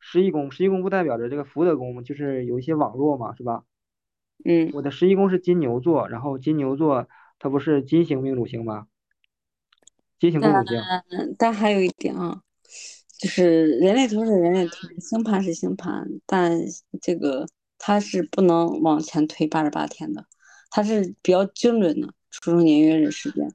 [0.00, 2.02] 十一宫，十一宫不代表着这个福德宫吗？
[2.02, 3.64] 就是有一些网络嘛，是吧？
[4.44, 8.86] 嗯，我的十一宫是金牛座，然后金牛座它不是金星命主星吗？
[10.18, 10.80] 金星命主星。
[11.10, 12.42] 嗯，但还有一点啊，
[13.18, 16.60] 就是人类图是人类图，星盘是星盘，但
[17.00, 17.46] 这个
[17.78, 20.24] 它是不能往前推八十八天的，
[20.70, 23.52] 它是比较精准的出生年月日时间，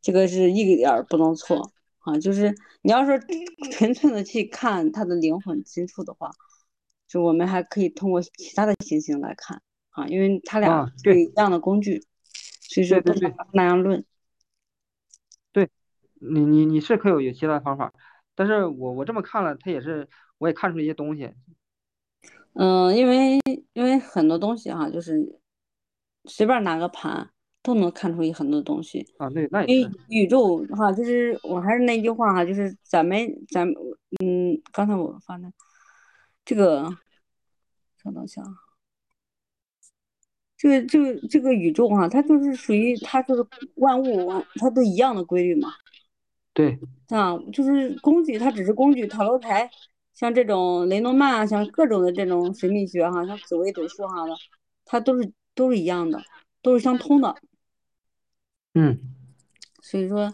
[0.00, 2.18] 这个是一点儿不能错啊。
[2.18, 3.18] 就是你要说
[3.70, 6.30] 纯粹的去看它的灵魂深处的话，
[7.06, 12.02] 就我们还可以通过其他的行星来看啊，因为他俩啊对是一样的工具，
[12.60, 14.04] 所以说对对对不能那样论。
[15.52, 15.70] 对
[16.20, 17.92] 你你你是可以有有其他方法，
[18.34, 21.32] 但是我我这么看了，他也是我也看出了一些东西
[22.54, 23.38] 嗯，因为
[23.72, 25.38] 因为很多东西哈、就是
[26.24, 27.30] 随便拿个盘
[27.62, 29.06] 都能看出一很多东西。
[29.18, 33.18] 啊，那那也因为，宇宙哈、就是我还是那句话哈、就是咱们
[33.50, 33.66] 咱
[34.22, 35.50] 嗯，刚才我发的
[36.44, 36.84] 这个，
[38.02, 38.48] 稍等一下啊，
[40.62, 43.44] 这个这个这个宇宙哈、它就是属于它就是
[43.74, 45.72] 万物万它都一样的规律嘛。
[46.52, 49.04] 对啊，就是工具，它只是工具。
[49.08, 49.68] 塔罗牌，
[50.14, 54.36] 像这种雷诺曼啊，像各种的这种神秘学哈，像紫微斗数哈的，
[54.84, 56.22] 它都是都是一样的，
[56.62, 57.34] 都是相通的。
[58.74, 59.00] 嗯，
[59.82, 60.32] 所以说，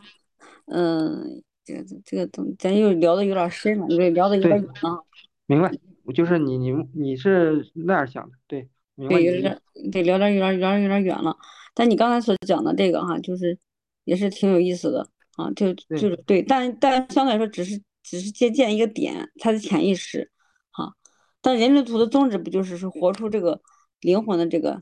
[0.67, 5.07] 嗯、这个这个东，咱又聊的有点深了，因为聊的有点远了。
[5.47, 5.73] 明白，
[6.05, 8.69] 我就是你你你是那样想的，对，
[9.09, 9.61] 对，有点
[9.93, 11.37] 对，聊点有点有点有点远了。
[11.73, 13.57] 但你刚才所讲的这个哈，就是
[14.05, 20.31] 也是挺有意思的啊，就就是对，但但相对来说只是只是借鉴一个点，他的潜意识
[20.71, 20.93] 哈。
[21.41, 23.61] 但人类图的宗旨不就是是活出这个
[24.01, 24.81] 灵魂的这个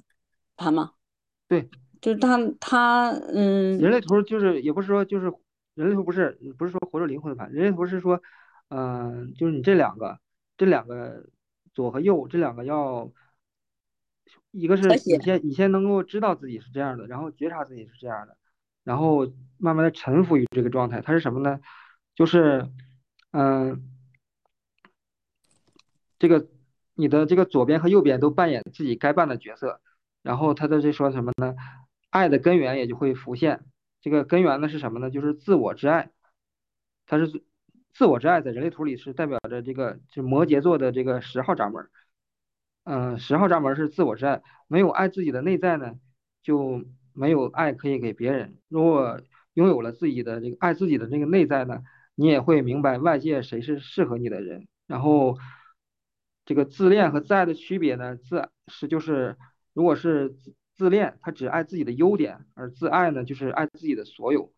[0.56, 0.92] 盘吗？
[1.46, 1.68] 对，
[2.00, 5.30] 就是他他嗯人类图就是也不是说就是
[5.74, 8.20] 人类图不是不是说活出灵魂的盘，人类图是说，
[8.70, 10.18] 嗯、就是你这两个
[10.56, 11.26] 这两个
[11.74, 13.12] 左和右这两个要，
[14.58, 18.36] 一个是你先你先能够知道自己是这样的，然后觉察自己是这样的，
[18.84, 19.26] 然后
[19.58, 21.60] 慢慢的臣服于这个状态，它是什么呢？
[22.14, 22.70] 就是
[23.32, 23.82] 嗯、
[26.18, 26.48] 这个
[26.94, 29.80] 你的这个左边和右边都扮演自己该扮的角色，
[30.22, 31.54] 然后他的这说什么呢？
[32.08, 33.64] 爱的根源也就会浮现。
[34.00, 35.10] 这个根源呢是什么呢？
[35.10, 36.10] 就是自我之爱。
[37.06, 37.44] 它是
[37.92, 41.86] 自我之爱，在人类图里是代表着这个，就是摩羯座的这个十号闸门。
[42.86, 45.98] 嗯，十号闸门是自我之爱，没有爱自己的内在呢，
[46.40, 48.58] 就没有爱可以给别人。
[48.68, 49.20] 如果
[49.54, 51.82] 拥有了自己的这个爱自己的这个内在呢，
[52.14, 54.68] 你也会明白外界谁是适合你的人。
[54.86, 55.36] 然后，
[56.44, 59.36] 这个自恋和自爱的区别呢，自是就是
[59.72, 64.52] 如果是自自恋，他只爱自己的优点，而自爱呢，就是爱自己的所有。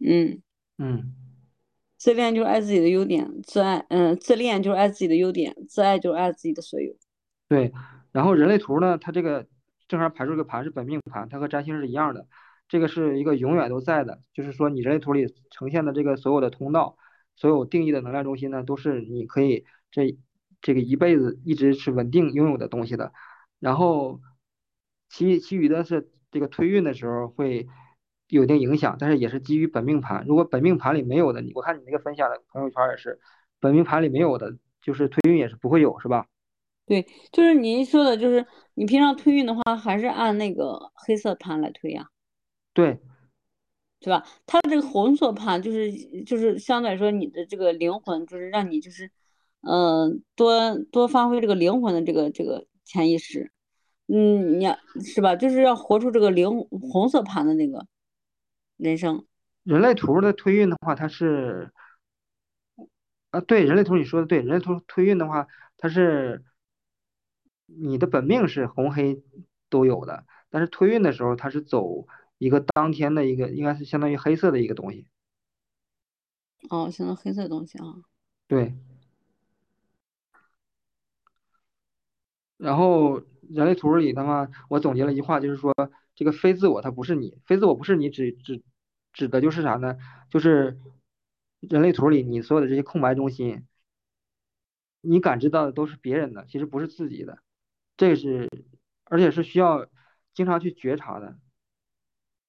[0.00, 0.42] 嗯，
[0.76, 1.14] 嗯，
[2.04, 6.94] 自恋就是爱自己的优点，自爱嗯自恋就是爱自己的优点，自爱就是爱自己的所有。
[7.48, 7.72] 对。
[8.12, 9.46] 然后人类图呢，它这个
[9.88, 12.26] 正常排出个盘是本命盘，它和占星是一样的，
[12.68, 16.98] 这个是一个永远都在的，就是说你人类图里呈现的这个所有的通道，
[17.36, 20.18] 所有定义的能量中心呢，都是你可以这
[20.60, 23.14] 这个一辈子一直是稳定拥有的东西的。
[23.60, 24.20] 然后
[25.08, 27.66] 其其余的是这个推运的时候会
[28.28, 30.24] 有一定影响，但是也是基于本命盘。
[30.26, 33.20] 如果本命盘里没有的，你我看你那个分享的朋友圈也是，
[33.60, 36.26] 本命盘里没有的，就是推运也是不会有，是吧？
[36.86, 42.08] 对，就是您说的，就是你平常推运的话，还是按那个黑色盘来推呀，
[42.74, 43.00] 对，
[44.00, 44.22] 对吧？
[44.44, 45.90] 它这个红色盘就是
[46.24, 49.10] 就是相对来说，你的这个灵魂就是让你就是，
[49.62, 53.50] 嗯、多多发挥这个灵魂的这个这个潜意识，
[54.08, 55.34] 嗯，你要是吧？
[55.34, 57.86] 就是要活出这个灵红色盘的那个
[58.76, 59.26] 人生。
[59.62, 61.72] 人类图的推运的话，它是
[63.30, 66.44] 啊，对，人类图你说的对，人类图推运的话，它是
[67.66, 69.22] 你的本命是红黑
[69.70, 72.06] 都有的，但是推运的时候，它是走
[72.38, 75.06] 一个当天的一个，应该是相当于黑色的一个东西。
[76.68, 77.84] 哦，现在黑色的东西啊，
[78.46, 78.74] 对，
[82.56, 85.74] 然后人类图里的话，我总结了一句话，就是说
[86.14, 88.62] 这个非自我它不是你，非自我不是你指指
[89.12, 89.96] 指的就是啥呢？
[90.30, 90.78] 就是
[91.60, 93.66] 人类图里你所有的这些空白中心，
[95.00, 97.38] 你感知到的都是别人的，其实不是自己的，
[97.96, 98.48] 这是
[99.04, 99.86] 而且是需要
[100.32, 101.38] 经常去觉察的。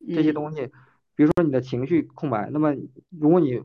[0.07, 0.67] 这些嗯东西，
[1.15, 2.75] 比如说你的情绪空白，那么
[3.09, 3.63] 如果你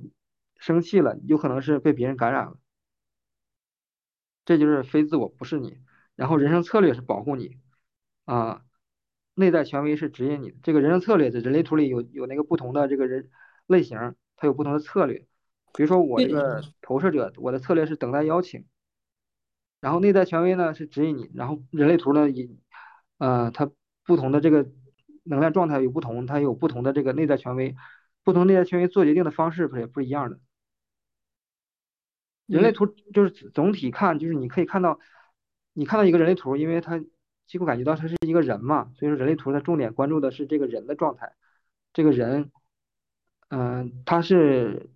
[0.56, 2.56] 生气了，有可能是被别人感染了，
[4.46, 5.78] 这就是非自我，不是你。
[6.16, 7.58] 然后人生策略是保护你
[8.24, 8.64] 啊，
[9.40, 10.57] 内在权威是指引你的。
[10.62, 13.29] 这个人生策略在人类图里有有那个不同的这个人
[13.66, 13.98] 类型，
[14.37, 15.26] 它有不同的策略。
[15.74, 18.66] 比如说我这，个投射者，我的策略是等待邀请，
[19.81, 22.48] 然后内在权威呢是指引你，然后人类图呢也
[23.18, 23.70] 呃它
[24.05, 24.68] 不同的这个
[25.24, 27.76] 能量状态有不同，它有不同的这个内在权威，
[28.24, 30.40] 不同内在权威做决定的方式不也不一样的。
[32.46, 34.98] 人类嗯图就是总体看，就是你可以看到，
[35.72, 37.00] 你看到一个人类图，因为它
[37.50, 41.32] 几乎感觉到他是一个人嘛，所以说人类图它重点关注的是这个人的状态，
[41.92, 42.52] 这个人，
[43.48, 44.88] 嗯、他是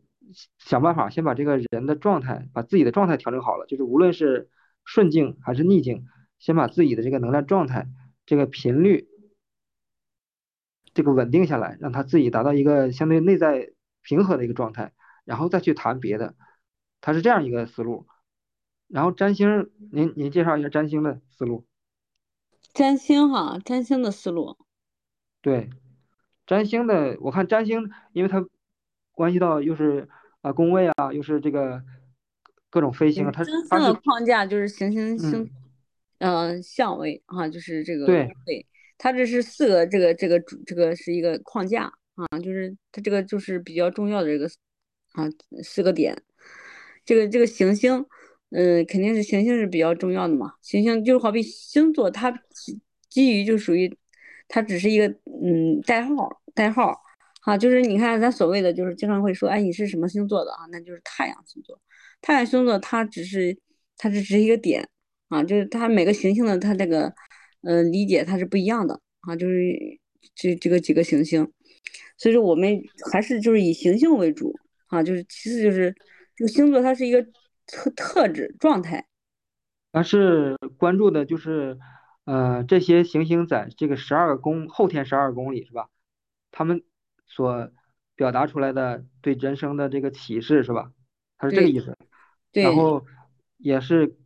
[0.59, 4.49] 想办法先把这个人的状态，把自己的状态调整好了，就是无论是
[4.85, 6.07] 顺境还是逆境，
[6.39, 7.89] 先把自己的这个能量状态、
[8.25, 9.09] 这个频率、
[10.95, 14.93] 这个稳定下来，让他自己达到一个相对内在平和的一个状态，
[15.25, 16.37] 然后再去谈别的，
[17.01, 18.07] 他是这样一个思路。
[18.87, 21.67] 然后占星，您您介绍一下占星的思路。
[22.73, 24.57] 占星哈，占星的思路。
[25.41, 25.69] 对，
[26.47, 28.45] 占星的，我看占星，因为它
[29.13, 30.09] 关系到又是
[30.41, 31.83] 啊宫位啊，又是这个
[32.71, 35.51] 各种飞星啊，嗯，它真星的是框架就是行星星，
[36.19, 44.47] 嗯呃，相位啊，就是这个宫对，位，它这是四个，这个这个主这个是一个框架啊，就是它这个就是比较重要的这个
[45.13, 45.29] 啊
[45.63, 46.21] 四个点，
[47.05, 48.07] 这个这个行星，
[48.57, 53.93] 嗯、肯定是行星是比较重要的嘛，行星就好比星座，它基基于就属于
[54.47, 56.95] 它只是一个嗯代号代号。
[57.43, 60.65] 啊，就是你看咱所谓的就是经常会说，哎，你是什么星座的啊？
[60.73, 61.79] 那就是太阳星座。
[62.23, 63.59] 太阳星座它只是
[63.99, 64.89] 它只是一个点
[65.29, 67.13] 啊，就是它每个行星的它这个
[67.63, 68.99] 呃理解它是不一样的。
[69.21, 69.55] 啊，就是
[70.35, 71.47] 这这个几个行星，
[72.17, 74.55] 所以说我们还是就是以行星为主。
[74.87, 75.95] 啊，就是其次就是
[76.37, 77.27] 这个星座它是一个
[77.67, 79.07] 特特质状态，
[79.93, 81.79] 而是关注的就是
[82.25, 85.89] 呃这些行星在这个十二个宫后天十二宫里是吧？
[86.51, 86.83] 他们
[87.27, 87.71] 所
[88.15, 90.93] 表达出来的对人生的这个启示是吧？
[91.39, 91.97] 他是这个意思。
[92.53, 93.05] 然后
[93.57, 94.17] 也是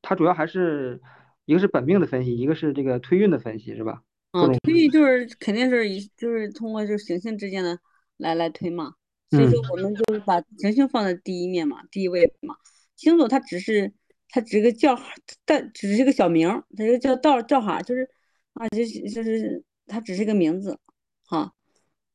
[0.00, 1.02] 它主要还是
[1.44, 4.02] 一个是本命的分析，一个是这个推运的分析是吧？
[4.32, 7.78] 各啊，种推运就是肯定是一就是通过就是行星之间的
[8.16, 8.94] 来来推嘛，
[9.30, 9.70] 所以说嗯。
[9.70, 12.56] 我们就是把行星放在第一面嘛，第一位嘛。
[12.96, 13.92] 星座它只是
[14.28, 15.04] 它只是个叫号，
[15.44, 18.08] 但只是个小名儿，它是个叫道叫哈，就是
[18.52, 20.78] 啊，就是就是它只是个名字，
[21.24, 21.52] 哈，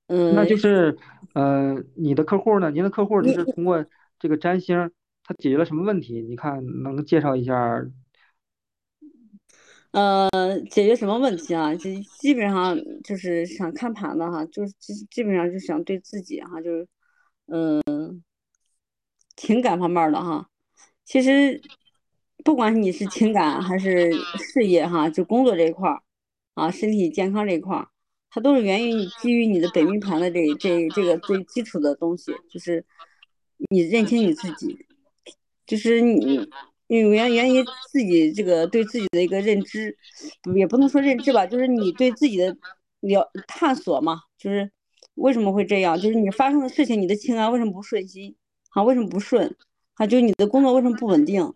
[0.07, 0.97] 嗯那嗯，就是
[1.33, 2.69] 呃，你的客户呢？
[2.69, 3.85] 您的客户就是通过
[4.19, 4.91] 这个占星，
[5.23, 6.21] 他解决了什么问题？
[6.21, 7.83] 你看能介绍一下
[9.91, 10.29] 呃
[10.69, 11.73] 解决什么问题啊？
[11.73, 16.87] 就基本上就是想看盘的哈，就是基基本上就想对自己哈，就是
[17.47, 18.23] 嗯
[19.35, 20.49] 情感方面的哈。
[21.03, 21.61] 其实
[22.43, 26.01] 不管你是情感还是事业哈，就工作这一块儿
[26.53, 27.87] 啊，身体健康这一块儿，
[28.29, 32.85] 它都是源于基于你的本命盘的这这这个最基础的东西，就是
[33.69, 34.77] 你认清你自己，
[35.65, 36.49] 就是你
[36.87, 39.97] 你源源于自己这个对自己的一个认知，
[40.55, 42.57] 也不能说认知吧，就是你对自己的
[43.01, 44.71] 了探索嘛，就是
[45.13, 48.35] 为什么会这样，就是你发生的事情，你的情感为什么不顺心
[48.71, 48.83] 啊？
[48.83, 49.55] 为什么不顺？
[49.93, 51.53] 啊，就是你的工作为什么不稳定？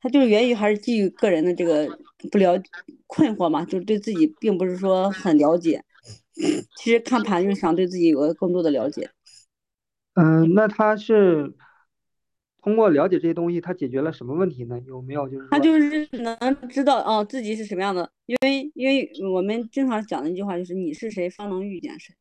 [0.00, 1.98] 它就是源于还是基于个人的这个
[2.30, 2.60] 不了
[3.06, 5.84] 困惑嘛，就是对自己并不是说很了解。
[6.76, 9.10] 其实看盘就是想对自己有个更多的了解。
[10.14, 11.54] 嗯、那他是
[12.62, 14.80] 通过了解这些东西，他解决了什么问题呢？
[14.86, 22.14] 有没有就是，他就是能知道哦自己是什么样的，因为因为我们经常讲的一句话就是你是谁，方能遇见谁。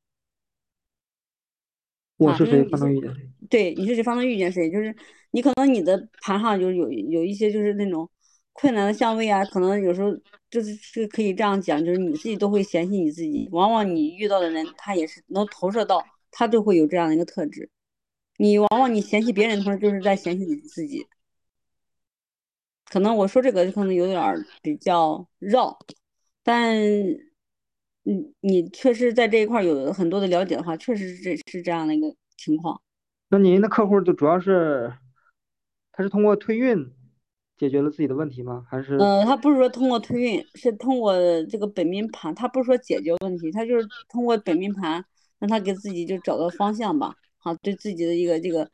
[2.21, 3.29] 我是谁，方能遇见谁？
[3.49, 4.69] 对，你是谁，方能遇见谁？
[4.69, 4.95] 就是
[5.31, 8.07] 你可能你的盘上就是有有一些就是那种
[8.53, 10.15] 困难的相位啊，可能有时候
[10.51, 13.49] 就是是可以这样讲，就是你自己都会嫌弃你自己。
[13.51, 17.71] 往往你遇到的人，他也是能投射到，他就会有这样的一个特质。
[18.37, 21.07] 你往往你嫌弃别人的同时，就是在嫌弃你自己。
[22.85, 25.79] 可能我说这个可能有点比较绕，
[26.43, 26.77] 但
[28.03, 32.81] 嗯，你确实在这一块有很多的了解的话，确实是这是这样的一个情况。
[33.29, 34.91] 那您的客户就主要是，
[35.91, 36.91] 他是通过推运
[37.57, 38.65] 解决了自己的问题吗？
[38.69, 38.95] 还是？
[38.95, 41.13] 呃，他不是说通过推运，是通过
[41.45, 45.05] 这个本命盘，他不是说解决问题，他就是通过本命盘
[45.39, 48.69] 让他给自己就找到方向吧，好，对自己的一个这个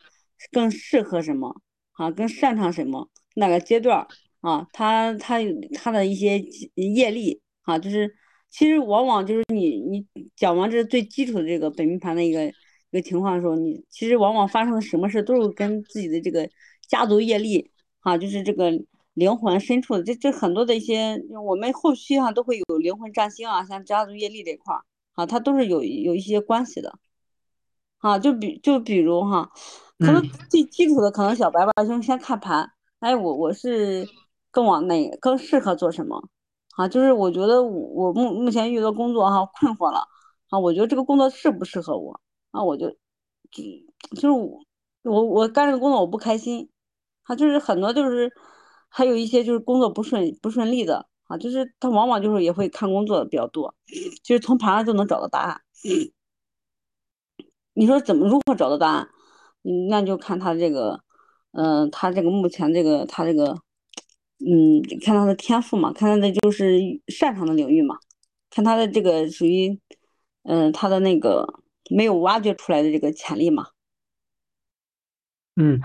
[0.51, 1.53] 更适合什么，
[1.91, 3.09] 啊，更擅长什么。
[3.35, 4.07] 哪个阶段
[4.41, 4.65] 啊？
[4.73, 6.39] 他他有他的一些
[6.75, 8.15] 业力啊，就是
[8.57, 10.03] 其实往往就是你你
[10.35, 12.53] 讲完这最基础的这个本命盘的一个一
[12.91, 16.49] 个情况的时候，你其实往往发生的什么事都是跟自己的这个
[16.87, 18.71] 家族业力啊，就是这个
[19.13, 24.81] 灵魂深处的这这很多的一些，我们后续哈都会有灵魂占星啊，像家族业力这块儿
[25.13, 26.97] 啊，它都是有有一些关系的
[27.99, 29.51] 啊，就比就比如哈，
[29.99, 32.71] 可能最基础的可能小白吧，就先看盘。
[33.01, 34.07] 哎，我我是
[34.49, 36.27] 更往哪更适合做什么
[36.77, 36.87] 啊？
[36.87, 39.99] 就是我觉得我我目目前遇到工作哈困惑了
[40.49, 42.21] 啊，我觉得这个工作适不适合我
[42.51, 42.63] 啊？
[42.63, 42.89] 我就
[43.51, 43.63] 就
[44.15, 44.61] 就是我
[45.03, 46.69] 我我干这个工作我不开心
[47.23, 48.31] 啊，就是很多就是
[48.89, 53.73] 还有一些就是工作不顺不顺利的啊，就是他往往就是也会看工作比较多，
[54.23, 55.59] 就是从盘上就能找到答案。
[57.73, 59.09] 你说怎么如何找到答案？
[59.63, 61.01] 嗯，那就看他这个。
[61.53, 63.57] 嗯，他这个目前这个他这个，
[64.39, 67.97] 嗯，看他的天赋嘛，看他的就是擅长的领域嘛，
[68.51, 69.79] 看他的这个属于，
[70.43, 73.67] 嗯，他的那个没有挖掘出来的这个潜力嘛。
[75.55, 75.81] 嗯，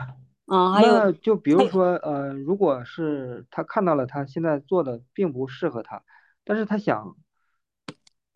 [0.47, 6.03] 啊，还有就比如说，呃，如果是他看到了他现在做的并不适合他，
[6.45, 7.17] 但是他想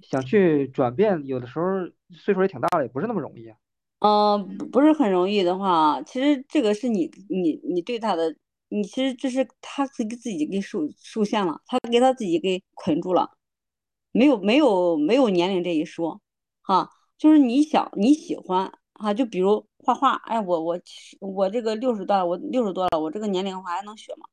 [0.00, 1.64] 想去转变，有的时候
[2.10, 3.58] 岁数也挺大了，也不是那么容易啊。
[3.98, 8.34] 嗯，不不是很容易的话，其实这个是你你你对他的，
[8.68, 13.30] 你其实这是他自己自己给受受限了，他给他自己给捆住了，
[14.12, 16.20] 没有没有没有年龄这一说，
[16.62, 20.80] 哈，就是你想你喜欢啊，就比如画画，哎，我我
[21.20, 24.26] 我这个六十多了，我六十多了，我这个年龄我还能学吗？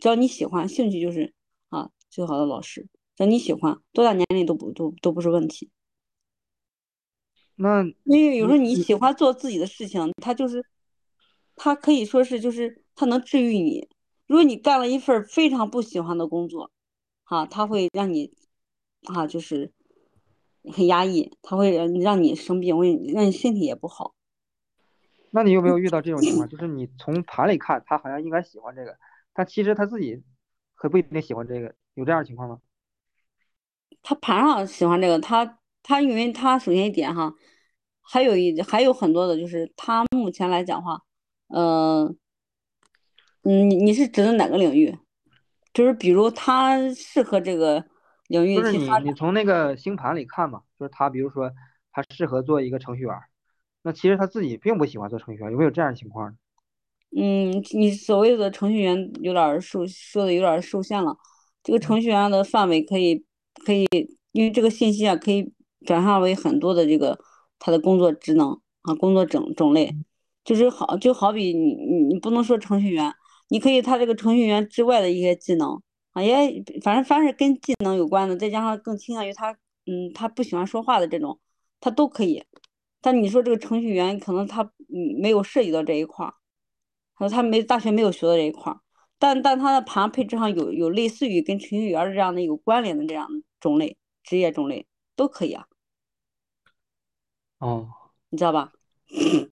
[0.00, 1.32] 只要你喜欢，兴趣就是
[1.68, 5.70] 啊最好的老师，只要你喜欢，多大年龄都不都都不是问题。
[7.54, 10.64] 那因为有时候你喜欢做自己的事情，他就是，
[11.56, 13.88] 他可以说是就是他能治愈你。
[14.26, 16.70] 如果你干了一份非常不喜欢的工作，
[17.24, 18.32] 哈，他会让你，
[19.04, 19.72] 啊，就是
[20.72, 24.14] 很压抑，他会让让你生病，会让你身体也不好。
[25.30, 26.48] 那你有没有遇到这种情况？
[26.48, 28.96] 就是你从盘里看，他好像应该喜欢这个，
[29.32, 30.22] 但其实他自己
[30.74, 32.60] 可不一定喜欢这个，有这样的情况吗？
[34.02, 35.58] 他盘上喜欢这个，他。
[35.84, 37.34] 他因为他首先一点哈，
[38.02, 41.02] 还有一还有很多的，就是他目前来讲话，
[41.54, 42.16] 嗯，
[43.42, 44.96] 嗯，你是指的哪个领域？
[45.72, 47.84] 就是比如他适合这个
[48.28, 51.50] 领域，就是你你从那个星盘里看嘛，就是他比如说
[51.92, 53.14] 他适合做一个程序员，
[53.82, 56.36] 那其实他自己并不喜欢做程序员，有没有这样的情况？
[57.16, 61.16] 嗯，你所谓的程序员有点受说的有点受限了，
[61.62, 63.24] 这个程序员的范围可以
[63.64, 63.86] 可以，
[64.32, 65.52] 因为这个信息啊可以。
[65.84, 67.18] 转化为很多的这个
[67.58, 69.92] 他的工作职能啊，工作种种类，
[70.44, 73.12] 就是好就好比你你你不能说程序员，
[73.48, 75.80] 你可以他这个程序员之外的一些技能
[76.12, 79.52] 啊，也反正凡是跟技能有关的，再加上更倾向于他
[79.86, 81.38] 嗯他不喜欢说话的这种，
[81.80, 82.44] 他都可以。
[83.00, 86.34] 但你说这个程序员可能他嗯没有涉及到这一块儿，
[87.16, 88.80] 他他没大学没有学到这一块儿，
[89.18, 94.86] 但但他的盘配置上有有类似于跟程序员这样的有关联的这样的种类职业种类
[95.16, 95.66] 都可以啊。
[97.58, 97.88] 哦，
[98.30, 98.72] 你知道吧？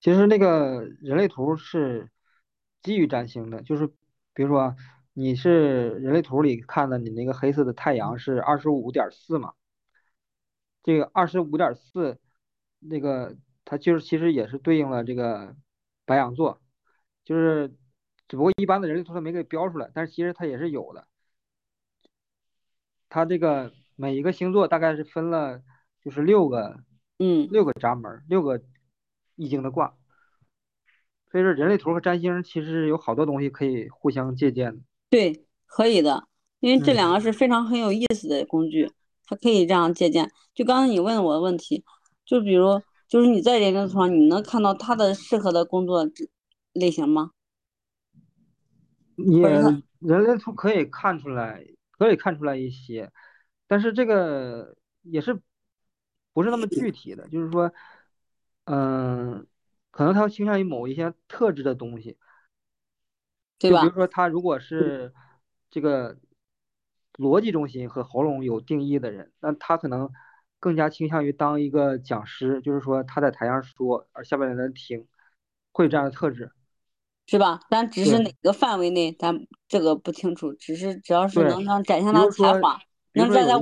[0.00, 2.10] 其实那个人类图是
[2.82, 3.86] 基于占星的，就是
[4.34, 4.76] 比如说
[5.12, 9.54] 你是人类图里看的，你那个黑色的太阳是二十五点四嘛，
[10.82, 12.18] 这个二十五点四，
[12.78, 15.56] 那个它就是其实也是对应了这个
[16.04, 16.60] 白羊座，
[17.24, 17.68] 就是
[18.28, 21.06] 只不过一般的人类图它没给标出来，但是其实它也是有的，
[23.08, 25.62] 它这个每一个星座大概是分了。
[26.00, 26.84] 就是六个，
[27.18, 28.62] 嗯，六个闸门，六个
[29.38, 29.94] 易经的卦。
[31.30, 34.82] 所以说人类图和占星其实有好多东西可以互相借鉴的。
[35.08, 36.28] 对，可以的，
[36.60, 38.90] 因为这两嗯，个是非常很有意思的工具，
[39.24, 40.30] 它可以这样借鉴。
[40.54, 41.84] 就刚才你问我的问题，
[42.24, 46.06] 就比如就是你在人类图上，你能看到他的适合的工作
[46.72, 47.30] 类型吗？
[49.16, 53.10] 也或者他人类图可以看出来，可以看出来一些，
[53.66, 55.38] 但是这个也是
[56.32, 57.72] 不是那么具体的，就是说，
[58.70, 59.46] 嗯、
[59.90, 62.16] 可能他倾向于某一些特质的东西。
[63.58, 63.94] 对吧比如？
[63.94, 65.12] 说，他如果是
[65.68, 66.16] 这个
[67.14, 70.08] 逻辑中心和喉咙有定义的人，那他可能
[70.60, 75.08] 更加倾向于当一个讲师，就是说他在台上说，而下边的人听，
[75.72, 76.52] 会有这样的特质。
[77.26, 77.58] 是吧？
[77.68, 80.54] 但只是哪个范围内，咱这个不清楚。
[80.54, 82.78] 只是只要是能，能展现他才华，
[83.14, 83.54] 能站在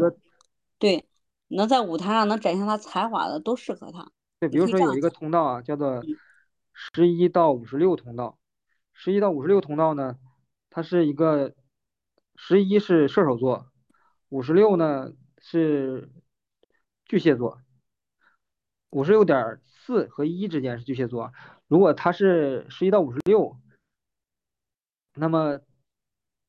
[0.78, 1.09] 对，
[1.48, 4.12] 能在舞台上能展现他才华的都适合他。
[4.39, 5.11] 对，比如说有一个。
[5.11, 6.16] 通道啊，叫做嗯，
[6.74, 8.39] 十一到五十六通道。
[8.93, 10.18] 十一到五十六通道呢，
[10.68, 11.55] 它是一个
[12.34, 13.70] 十一是射手座，
[14.28, 16.11] 五十六呢是
[17.05, 17.62] 巨蟹座，
[18.91, 21.32] 五十六点四和一之间是巨蟹座。
[21.66, 23.59] 如果他是十一到五十六，
[25.14, 25.61] 那么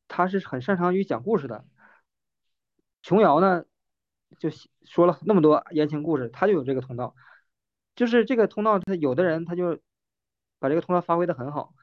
[0.07, 1.65] 他是很擅长于讲故事的。
[3.01, 3.63] 琼瑶呢，
[4.39, 4.49] 就
[4.83, 7.15] 说了那么多言情故事，他就有这个通道。
[7.97, 9.77] 就是这个通道，他有的人他就
[10.59, 11.73] 把这个通道发挥的很好，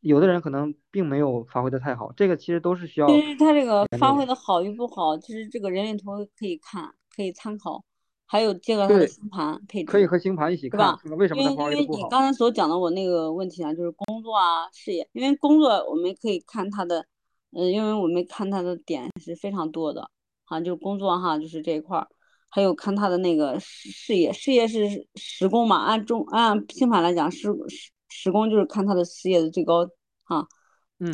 [0.00, 2.12] 有的人可能并没有发挥的太好。
[2.16, 3.84] 这个其实都是需要其实他这个。
[3.98, 7.84] 发挥的好与不好，其实这个人类图可以看，可以参考，
[8.24, 9.90] 还有结合他的，星盘配置。
[9.90, 11.16] 可以和星盘一起看，是吧？
[11.16, 11.96] 为什么他发因为因为。
[11.96, 17.04] 你刚才所讲的我那个问题啊，就是工作啊、事业，因为工作我们可以看他的，
[17.50, 20.02] 嗯、因为我们看他的点是非常多的，
[20.44, 22.08] 好像，就是工作哈，就是这一块儿，
[22.50, 29.88] 还有看他的那个事事业，事业是十宫嘛，按中按星盘来讲，十十十宫就是看他的事业的最高，
[30.24, 30.44] 啊，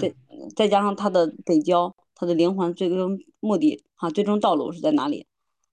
[0.01, 5.27] 再嗯再加上他的北交，他的灵魂最终目的啊，最终道路是在哪里？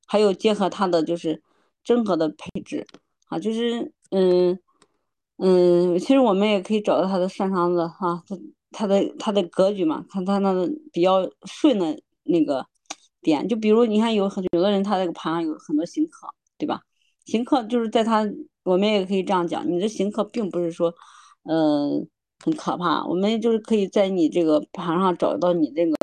[0.05, 1.41] 还有结合他的就是
[1.84, 2.86] 真核的配置
[3.28, 4.59] 啊，就是嗯
[5.38, 8.38] 嗯，其实我们也可以找到他的擅长的哈，他
[8.72, 12.68] 他的他的格局嘛，看他那个比较顺的那个
[13.24, 16.82] 点，就比如你看有很有的人他那个盘上有很多行客，对吧？
[17.26, 18.24] 行客就是在他，
[18.63, 20.93] 我们也可以这样讲，你的行客并不是说，
[21.43, 22.05] 呃，
[22.43, 25.95] 很可怕，我们就是可以在你这个盘上找到你这个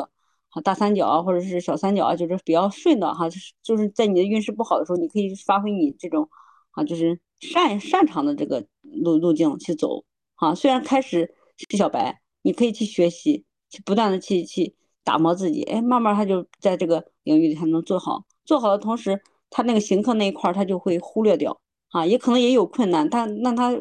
[0.64, 6.28] 大三角啊，或者是小三角啊，就是比较顺的哈，就是就是在你的运势不好的时候，你可以发挥你这种
[6.70, 10.04] 啊，就是擅擅长的这个路路径去走
[10.36, 10.54] 啊。
[10.54, 14.74] 虽然开始是小白，你可以去学习，去不断的去去
[15.10, 23.74] 打磨自己，哎，慢慢他就在这个领域里才能做好，做好的同时，他那个行克那一块儿他就会忽略掉啊，也可能也有困难，但那他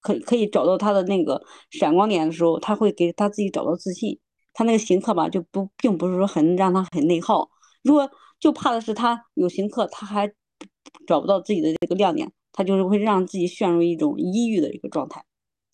[0.00, 1.42] 可可以找到他的那个
[1.72, 4.16] 闪光点的时候，他会给他自己找到自信。
[4.52, 7.50] 他那个行克吧，就不并不是说很让他很内耗。
[7.82, 8.08] 如果
[8.38, 10.32] 就怕的是他有行克，他还
[11.04, 15.24] 找不到自己的这个亮点，他就是会让自己陷入一种抑郁的一个状态，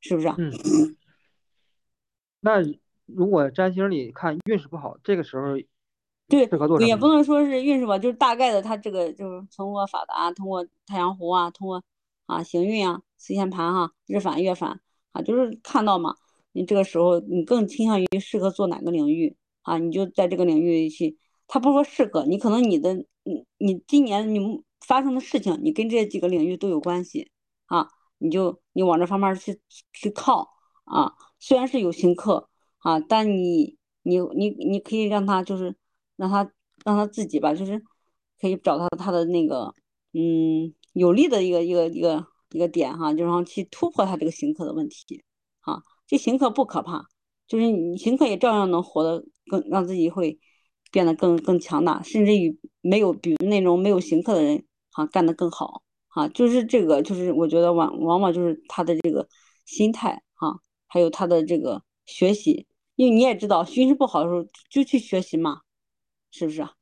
[0.00, 0.36] 是不是啊？
[0.38, 0.96] 嗯，
[2.40, 2.62] 那
[3.06, 5.56] 如果占星里看运势不好，这个时候
[6.28, 6.88] 对，适合做什么？
[6.88, 11.82] 也不能说是运势吧，就是大概的，他这个就是通过法达，通过太阳湖啊，通过
[12.26, 14.80] 啊行运啊、四线盘哈、日反月反
[15.12, 16.16] 啊，就是看到嘛，
[16.52, 27.30] 你这个时候你更倾向于适合做哪个领域啊，你就在这个领域去，他不是说适合你，可能你的你你今年你发生的事情，你跟这几个领域都有关系
[27.66, 27.88] 啊，
[28.18, 29.60] 你就你往这方面去
[29.92, 30.50] 去靠
[30.84, 32.48] 啊，虽然是有行克
[32.86, 35.74] 啊，但你你你你可以让他就是
[36.14, 36.48] 让他
[36.84, 37.82] 让他自己吧，就是
[38.40, 39.74] 可以找到他的那个
[40.12, 45.24] 嗯有利的一个一个一个一个点哈，就然后去突破他这个行克的问题
[45.62, 45.82] 啊。
[46.06, 47.04] 这行克不可怕，
[47.48, 50.38] 就是你行克也照样能活得更让自己会
[50.92, 56.28] 变得更更强大，甚至于没有比那种没有行克的人哈干得更好哈。
[56.28, 59.28] 就是这个就是我觉得往往往就是他的这个
[59.64, 62.64] 心态哈，还有他的这个学习。
[62.96, 65.60] 因为你也知道，运势不好的时候就去学习嘛，
[66.30, 66.72] 是不是啊？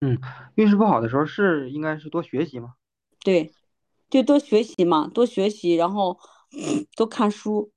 [0.00, 0.18] 嗯，
[0.56, 2.74] 运势不好的时候是应该是多学习嘛。
[3.24, 3.52] 对，
[4.10, 6.18] 就多学习嘛，多学习，然后
[6.94, 7.72] 多看书，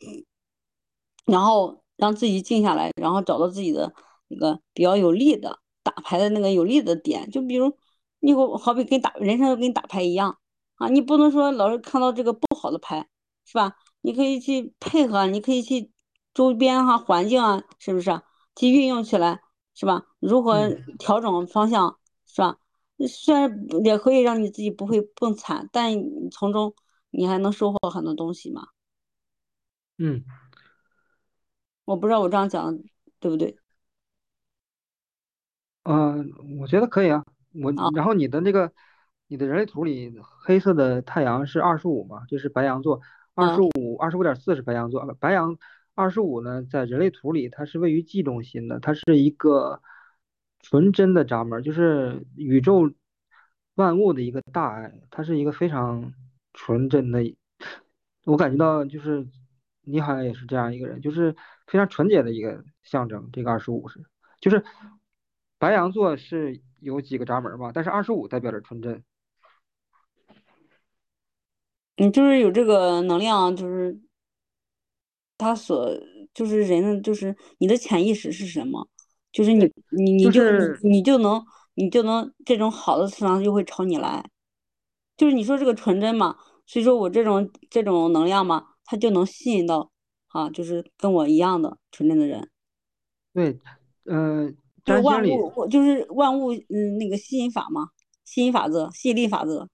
[1.26, 3.94] 然后让自己静下来，然后找到自己的
[4.28, 7.30] 那个比较有利的打牌的那个有利的点。
[7.32, 7.78] 就比如
[8.20, 10.38] 你我好比跟打人生跟打牌一样
[10.76, 13.08] 啊，你不能说老是看到这个不好的牌，
[13.46, 13.78] 是吧？
[14.02, 15.92] 你可以去配合，你可以去
[16.38, 18.24] 周边哈、环境啊，是不是啊
[18.56, 19.42] 去运用起来，
[19.74, 20.06] 是吧？
[20.20, 22.60] 如何嗯调整方向，是吧？
[23.10, 25.96] 虽然也可以让你自己不会更惨，但
[26.30, 26.76] 从中
[27.10, 28.68] 你还能收获很多东西嘛。
[29.98, 30.24] 嗯。
[31.86, 32.78] 我不知道我这样讲
[33.20, 33.58] 对不对
[35.86, 37.26] 嗯，我觉得可以啊。
[37.64, 37.90] 我啊？
[37.96, 38.72] 然后你的那个
[39.26, 40.14] 你的人类图里
[40.46, 43.02] 黑色的太阳是二十五嘛，就是白羊座，
[43.34, 45.58] 二十嗯五二十五点四是白羊座，呃白羊
[45.98, 49.82] 二十五呢，在人类图里它是位于 G 中心的，它是一个
[50.60, 52.92] 纯真的闸门，就是宇宙
[53.76, 56.14] 万物的一个大爱，它是一个非常
[56.54, 57.20] 纯真的。
[58.26, 59.28] 我感觉到就是
[59.82, 61.36] 你好像也是这样一个人，就是
[61.66, 63.30] 非常纯洁的一个象征。
[63.34, 64.06] 这个二十五是。
[64.40, 64.64] 就是
[65.58, 69.04] 白羊座是有几个闸门嘛，但是二十五代表着纯真。
[71.96, 74.00] 你就是有这个能量，就是
[75.38, 75.92] 他所
[76.34, 78.88] 就是人的就是你的潜意识是什么？
[79.32, 84.30] 就是你你你就你是你就能你就能这种好的磁场就会朝你来。
[85.16, 89.92] 就是你说这个纯真嘛，所以说我这种这种能量嘛，它就能吸引到
[90.28, 92.50] 啊，就是跟我一样的纯真的人。
[93.34, 93.60] 对，
[94.06, 94.52] 呃，
[95.02, 97.90] 万物，我就是万物，嗯，那个吸引法嘛，
[98.24, 99.68] 吸引法则，吸引力法则。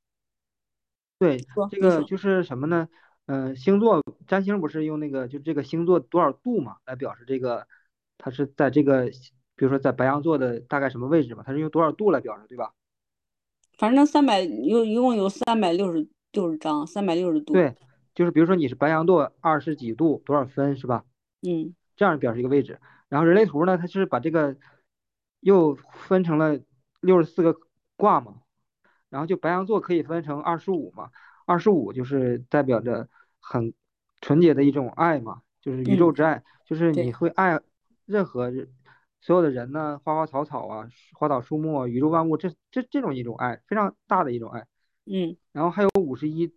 [1.20, 2.88] 对这个就是什么呢？
[3.26, 7.68] 嗯、星座占星不是用那个就这个星座多少度嘛来表示这个，
[8.18, 9.06] 它是在这个
[9.56, 12.74] 比如说在白羊座的大概什么位置嘛，它是用多少度来表示，对吧？
[13.78, 17.54] 反正三百有一共有三百六十六十张，三百六十度。
[17.54, 17.76] 对，
[18.14, 21.06] 就是比如说你是白羊座二十几度多少分是吧？
[21.42, 22.80] 嗯这样表示一个位置。
[23.10, 24.56] 然后人类图呢，它是把这个
[25.40, 26.60] 又分成了
[27.00, 27.56] 六十四个
[27.96, 28.42] 卦嘛，
[29.10, 31.12] 然后就白羊座可以分成二十五嘛，
[31.46, 33.08] 二十五就是代表着
[33.40, 33.74] 很
[34.22, 37.60] 纯洁的一种爱嘛，就是宇宙嗯，之爱，就是你，会爱
[38.06, 38.52] 任何
[39.22, 44.66] 所有的人呢，花花草草啊，花草树木啊，宇宙万物，这这这种一种爱，非常大的一种爱。
[45.06, 46.54] 嗯然后还有五十一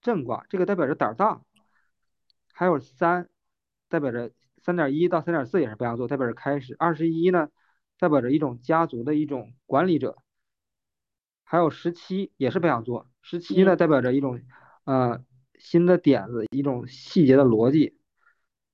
[0.00, 1.40] 正卦，这个代表着胆儿大，
[2.52, 3.28] 还有三，
[3.88, 6.74] 代表着三点一到三点四也是白羊座，代表着开始。
[6.78, 7.48] 二十一呢，
[7.98, 10.18] 代表着一种家族的一种管理者。
[11.48, 14.40] 还有十七也是白羊座，十七呢嗯代表着一种
[14.82, 15.22] 呃
[15.60, 17.96] 新的点子，一种细节的逻辑。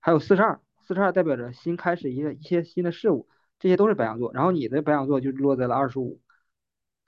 [0.01, 3.29] 还有四十二，四十二代表着新开始一个一些新的事物，
[3.61, 4.33] 这些都是白羊座。
[4.33, 6.19] 然后你的白羊座就落在了二十五，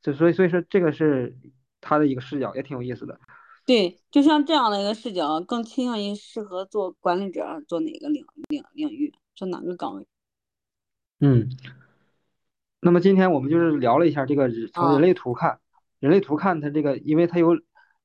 [0.02, 1.34] 就所以所以说这个是
[1.80, 3.18] 他的一个视角，也挺有意思的。
[3.64, 10.06] 对，就像这样的一个视角，更倾向于适合做管理者，做哪个领领领域，做哪个岗位
[11.20, 11.48] 嗯。
[12.84, 14.98] 那么今天我们就是聊了一下这个从人啊？
[15.00, 15.58] 类图看，
[16.00, 17.58] 人类图看它这个，因为它有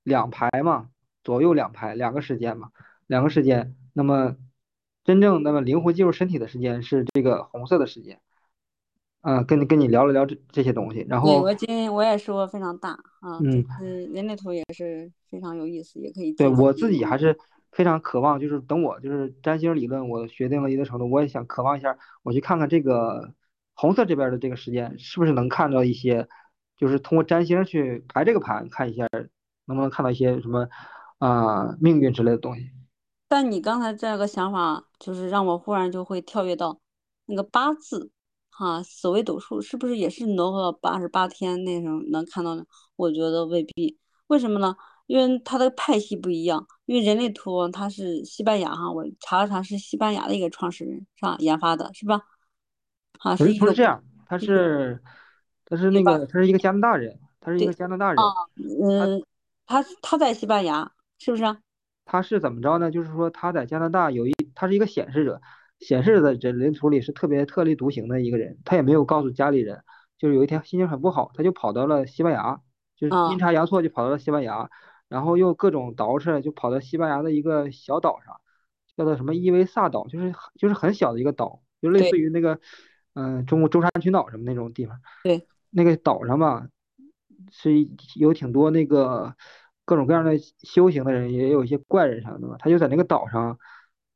[0.03, 0.89] 两排嘛，
[1.23, 2.69] 左右两排，两个时间嘛，
[3.05, 3.75] 两个时间。
[3.93, 4.35] 那么
[5.03, 8.19] 真正那么灵魂进入身体的时间是这个红色的时间。
[9.21, 13.65] 啊、跟你跟你聊了聊这这些东西，然，后我今天我也收获非常大啊，嗯，
[14.13, 16.89] 人类图也是非常有意思，也可以对我自。
[16.89, 17.37] 己还是
[17.73, 23.33] 非常渴望，就是等我就是占星理论我学定了一定程度，我也想渴望一下，我去看看这个
[23.79, 26.27] 红色这边的这个时间是不是能看到一些，
[26.75, 29.07] 就是通过占星去排这个盘，看一下
[29.63, 30.67] 能不能看到一些什么
[31.17, 32.69] 啊、命运之类的东西。
[33.29, 36.77] 但你刚才这个想法，就是让我忽然就会跳跃到
[37.27, 38.11] 那个八字，
[38.49, 42.65] 哈，紫微斗数是不是也是挪个八十八天那种能看到呢？
[42.97, 44.75] 我觉得未必，为什么呢？
[45.07, 52.21] 因为它的派系不一样，因为人类图它是西班牙哈，我查了查是西班牙的一个创始人是吧研发的，是吧？
[53.19, 54.99] 哈，人是不是这样，他是
[55.65, 58.25] 他是那个他是一个加拿大人，他是一个加拿大啊，人。
[58.81, 59.23] 嗯，
[59.67, 61.59] 他他在西班牙是不是啊？
[62.05, 62.89] 他是怎么着呢？
[62.89, 65.41] 就是说他在加拿大有一，他是一个显示者，
[65.79, 69.83] 显示的这人图里是特别特立独行的一个人，他也没有告诉家里人，
[70.17, 72.61] 就是有一天心情很不好，他就跑到了西班牙，
[72.95, 74.69] 就是阴啊，差阳错就跑到了西班牙，
[75.07, 78.39] 然后又各种捯饬，就跑到西班牙的一个小岛上，
[78.97, 82.59] 叫做什么伊维萨岛，就是就是很小的一个岛，就类似于那个
[83.13, 84.99] 嗯、中国舟山群岛什么那种地方。
[85.23, 86.67] 对，那个岛上吧，
[87.51, 87.71] 是
[88.15, 89.35] 有挺多那个
[89.85, 90.33] 各种各样的
[90.63, 92.55] 修行的人，也有一些怪人啥的嘛。
[92.59, 93.57] 他就在那个岛上，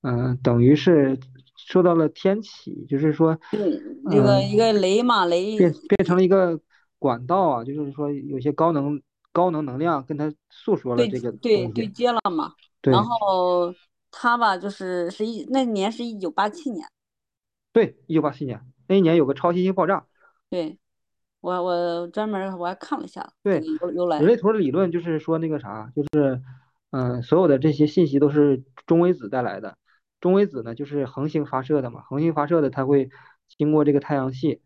[0.01, 1.19] 嗯、等于是
[1.55, 5.57] 受到了天启，就是说，嗯，这个一嗯、个雷嘛雷。
[5.57, 6.59] 变变成了一个
[6.99, 11.87] 管道啊，就是说有些高能高能能量跟他诉说了这个对对。
[11.87, 12.53] 接了嘛。
[12.81, 13.73] 然后
[14.11, 16.85] 他吧，就是是一那年是一九八七年，
[17.71, 20.05] 对，一九八七年那一年有个超新星爆炸。
[20.49, 20.77] 对
[21.41, 24.19] 我我专门儿我还看了一下对，个由由来。
[24.19, 26.41] 人类图的理论就是说那个啥，就是
[26.91, 29.77] 嗯、所有的这些信息都是中微子带来的。
[30.21, 33.09] 中微子呢，就是恒星发射的嘛，恒星发射的它会
[33.57, 34.61] 经过这个太阳系，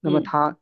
[0.00, 0.56] 那么嗯，它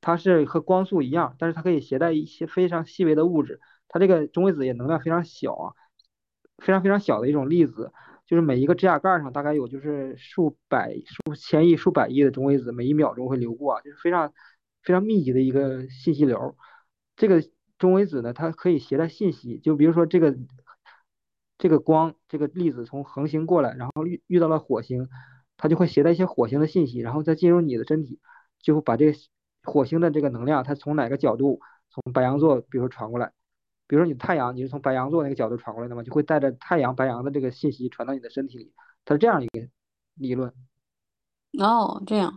[0.00, 3.60] 它是和光速一样，但是它可以携带一些非常细微的物质。
[3.88, 5.74] 它这个中微子也能量非常小啊，
[6.58, 7.92] 非常非常小的一种粒子，
[8.30, 14.32] 就是每一个指甲盖上大概有就是数百、数千亿、数百亿的中微子，每一秒钟会流过，就是非常
[14.84, 16.56] 非常密集的一个信息流。
[17.16, 17.42] 这个
[17.76, 20.38] 中微子呢，它可以携带信息，就比如说这个
[21.58, 25.08] 这个光这个粒子从恒星过来，然后遇遇到了火星，
[25.56, 28.20] 它就会携带一些火星的信息，然后再进入你的身体，
[28.62, 29.18] 就会把这个
[29.64, 31.60] 火星的这个能量，它从哪个角度
[31.90, 33.32] 从白羊座，比如说传过来。
[33.90, 38.72] 比如说你太阳，你是从白羊座那个角度传过来的嘛，就会带着太阳白羊的这个信息传到你的身体里，
[39.04, 39.68] 它是这样一个
[40.14, 40.48] 理论。
[41.58, 42.32] 哦，这样，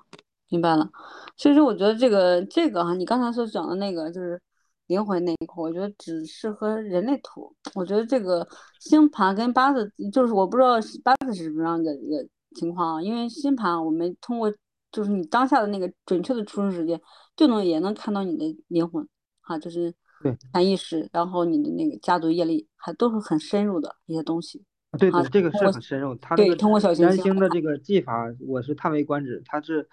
[0.49, 0.89] 明白了。
[1.37, 4.41] 所以说，我觉得这个这个哈，你刚才所讲的那个就是
[4.87, 7.55] 灵魂那一块，我觉得只适合人类图。
[7.75, 8.47] 我觉得这个
[8.79, 14.51] 星盘跟八字，就是我不知道八字是什么样的一个情况啊，因为星盘我们通过
[14.91, 16.99] 就是你当下的那个准确的出生时间，
[17.35, 19.07] 就能也能看到你的灵魂，
[19.41, 19.93] 哈，就是。
[20.24, 24.63] 对，潜意识，然后你的那个家族业力，还都是很深入的一些东西。
[24.97, 26.15] 对对，这个是很深入。
[26.15, 27.24] 他对，通过小行星。
[27.24, 28.13] 星的这个技法，
[28.47, 29.43] 我是叹为观止。
[29.45, 29.86] 它是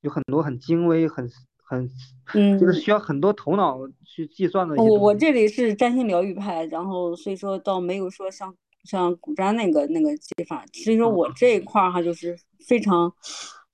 [0.00, 1.28] 有很多很精微、很
[1.62, 1.90] 很，
[2.32, 4.74] 嗯，就是需要很多头脑去计算的。
[4.76, 8.54] 我我这里是占星疗愈派，然后所以说倒没有说像
[8.84, 10.64] 像古占那个那个技法。
[10.72, 13.12] 所以说我这一块儿哈，就是非常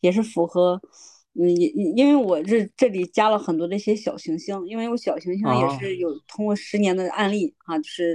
[0.01, 0.81] 也是符合。
[0.83, 0.89] 嗯，
[1.35, 8.15] 因因为我这这里加了很多的一些小行星，因为我小行星也是有通过十年的案例啊，就是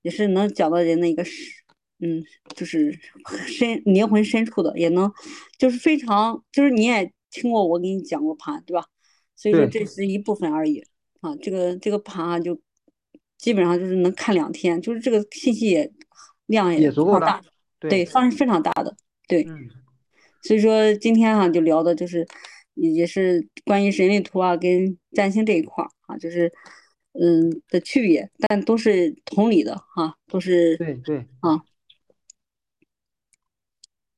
[0.00, 1.52] 也是能讲到人的一个是，
[2.00, 2.98] 嗯，就是
[3.46, 5.12] 深灵魂深处的，也能
[5.58, 8.86] 就是非常就是你也听过我给你讲过盘对吧？
[9.34, 10.82] 所以说这是一部分而已
[11.20, 12.58] 啊，这个这个盘啊就
[13.36, 15.92] 基本上就是能看两天，就是这个信息也
[16.46, 17.42] 量也足够大，
[17.78, 18.96] 对，方式非常大的，
[19.28, 19.46] 对。
[20.46, 22.26] 所以说今天哈就聊的就是，
[22.74, 26.52] 也是关于人类图啊跟占星这一块儿啊，就是
[27.12, 31.64] 嗯的区别，但都是同理的哈，都是对对啊。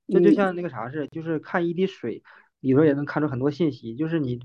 [0.06, 2.22] 这就像那个啥似的，就是看一滴水
[2.60, 4.40] 里边也能看出很多信息，就是你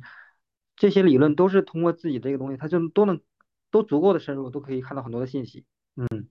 [0.76, 3.22] 这些理论都是通过自己这个东西，它就都能
[3.72, 5.66] 都足够的深入，都可以看到很多的信息，
[5.96, 6.28] 嗯。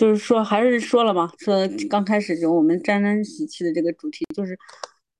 [0.00, 4.58] 就是说，还是说了嘛，说刚开始就我们沾沾喜气的这个主题，就是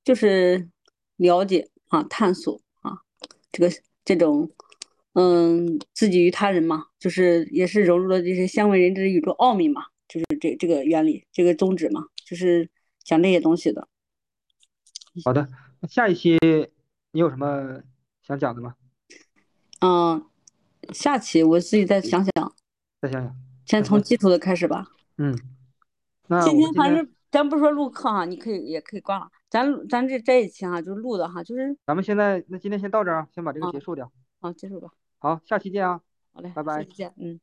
[0.02, 0.70] 就是
[1.16, 2.96] 了解啊，探索啊，
[3.52, 3.70] 这个
[4.06, 4.50] 这种
[5.12, 12.70] 嗯，自己与他人嘛，就是也是融入了这些鲜为人知的宇宙奥秘嘛，就是这这个原理，这个宗旨嘛，就是
[13.04, 13.86] 讲这些东西的。
[15.26, 15.46] 好的，
[15.80, 16.38] 那下一期
[17.12, 17.82] 你有什么
[18.26, 18.76] 想讲的吗？
[19.82, 20.24] 嗯，
[20.94, 22.32] 下期我自己再想想。
[23.02, 23.49] 再想想。
[23.70, 24.84] 先从基础的开始吧。
[25.18, 25.38] 嗯，
[26.26, 29.28] 那今天反正咱不说录课哈，你可以也可以挂了。
[29.48, 34.10] 咱咱这这一期哈，就是录的哈，就是咱们现在那今天先到这儿，先把这个结束掉。
[34.40, 34.88] 好，结束吧。
[35.18, 36.00] 好，下期见啊。
[36.32, 36.78] 好嘞，拜拜。
[36.78, 37.14] 下期见。
[37.16, 37.40] 嗯。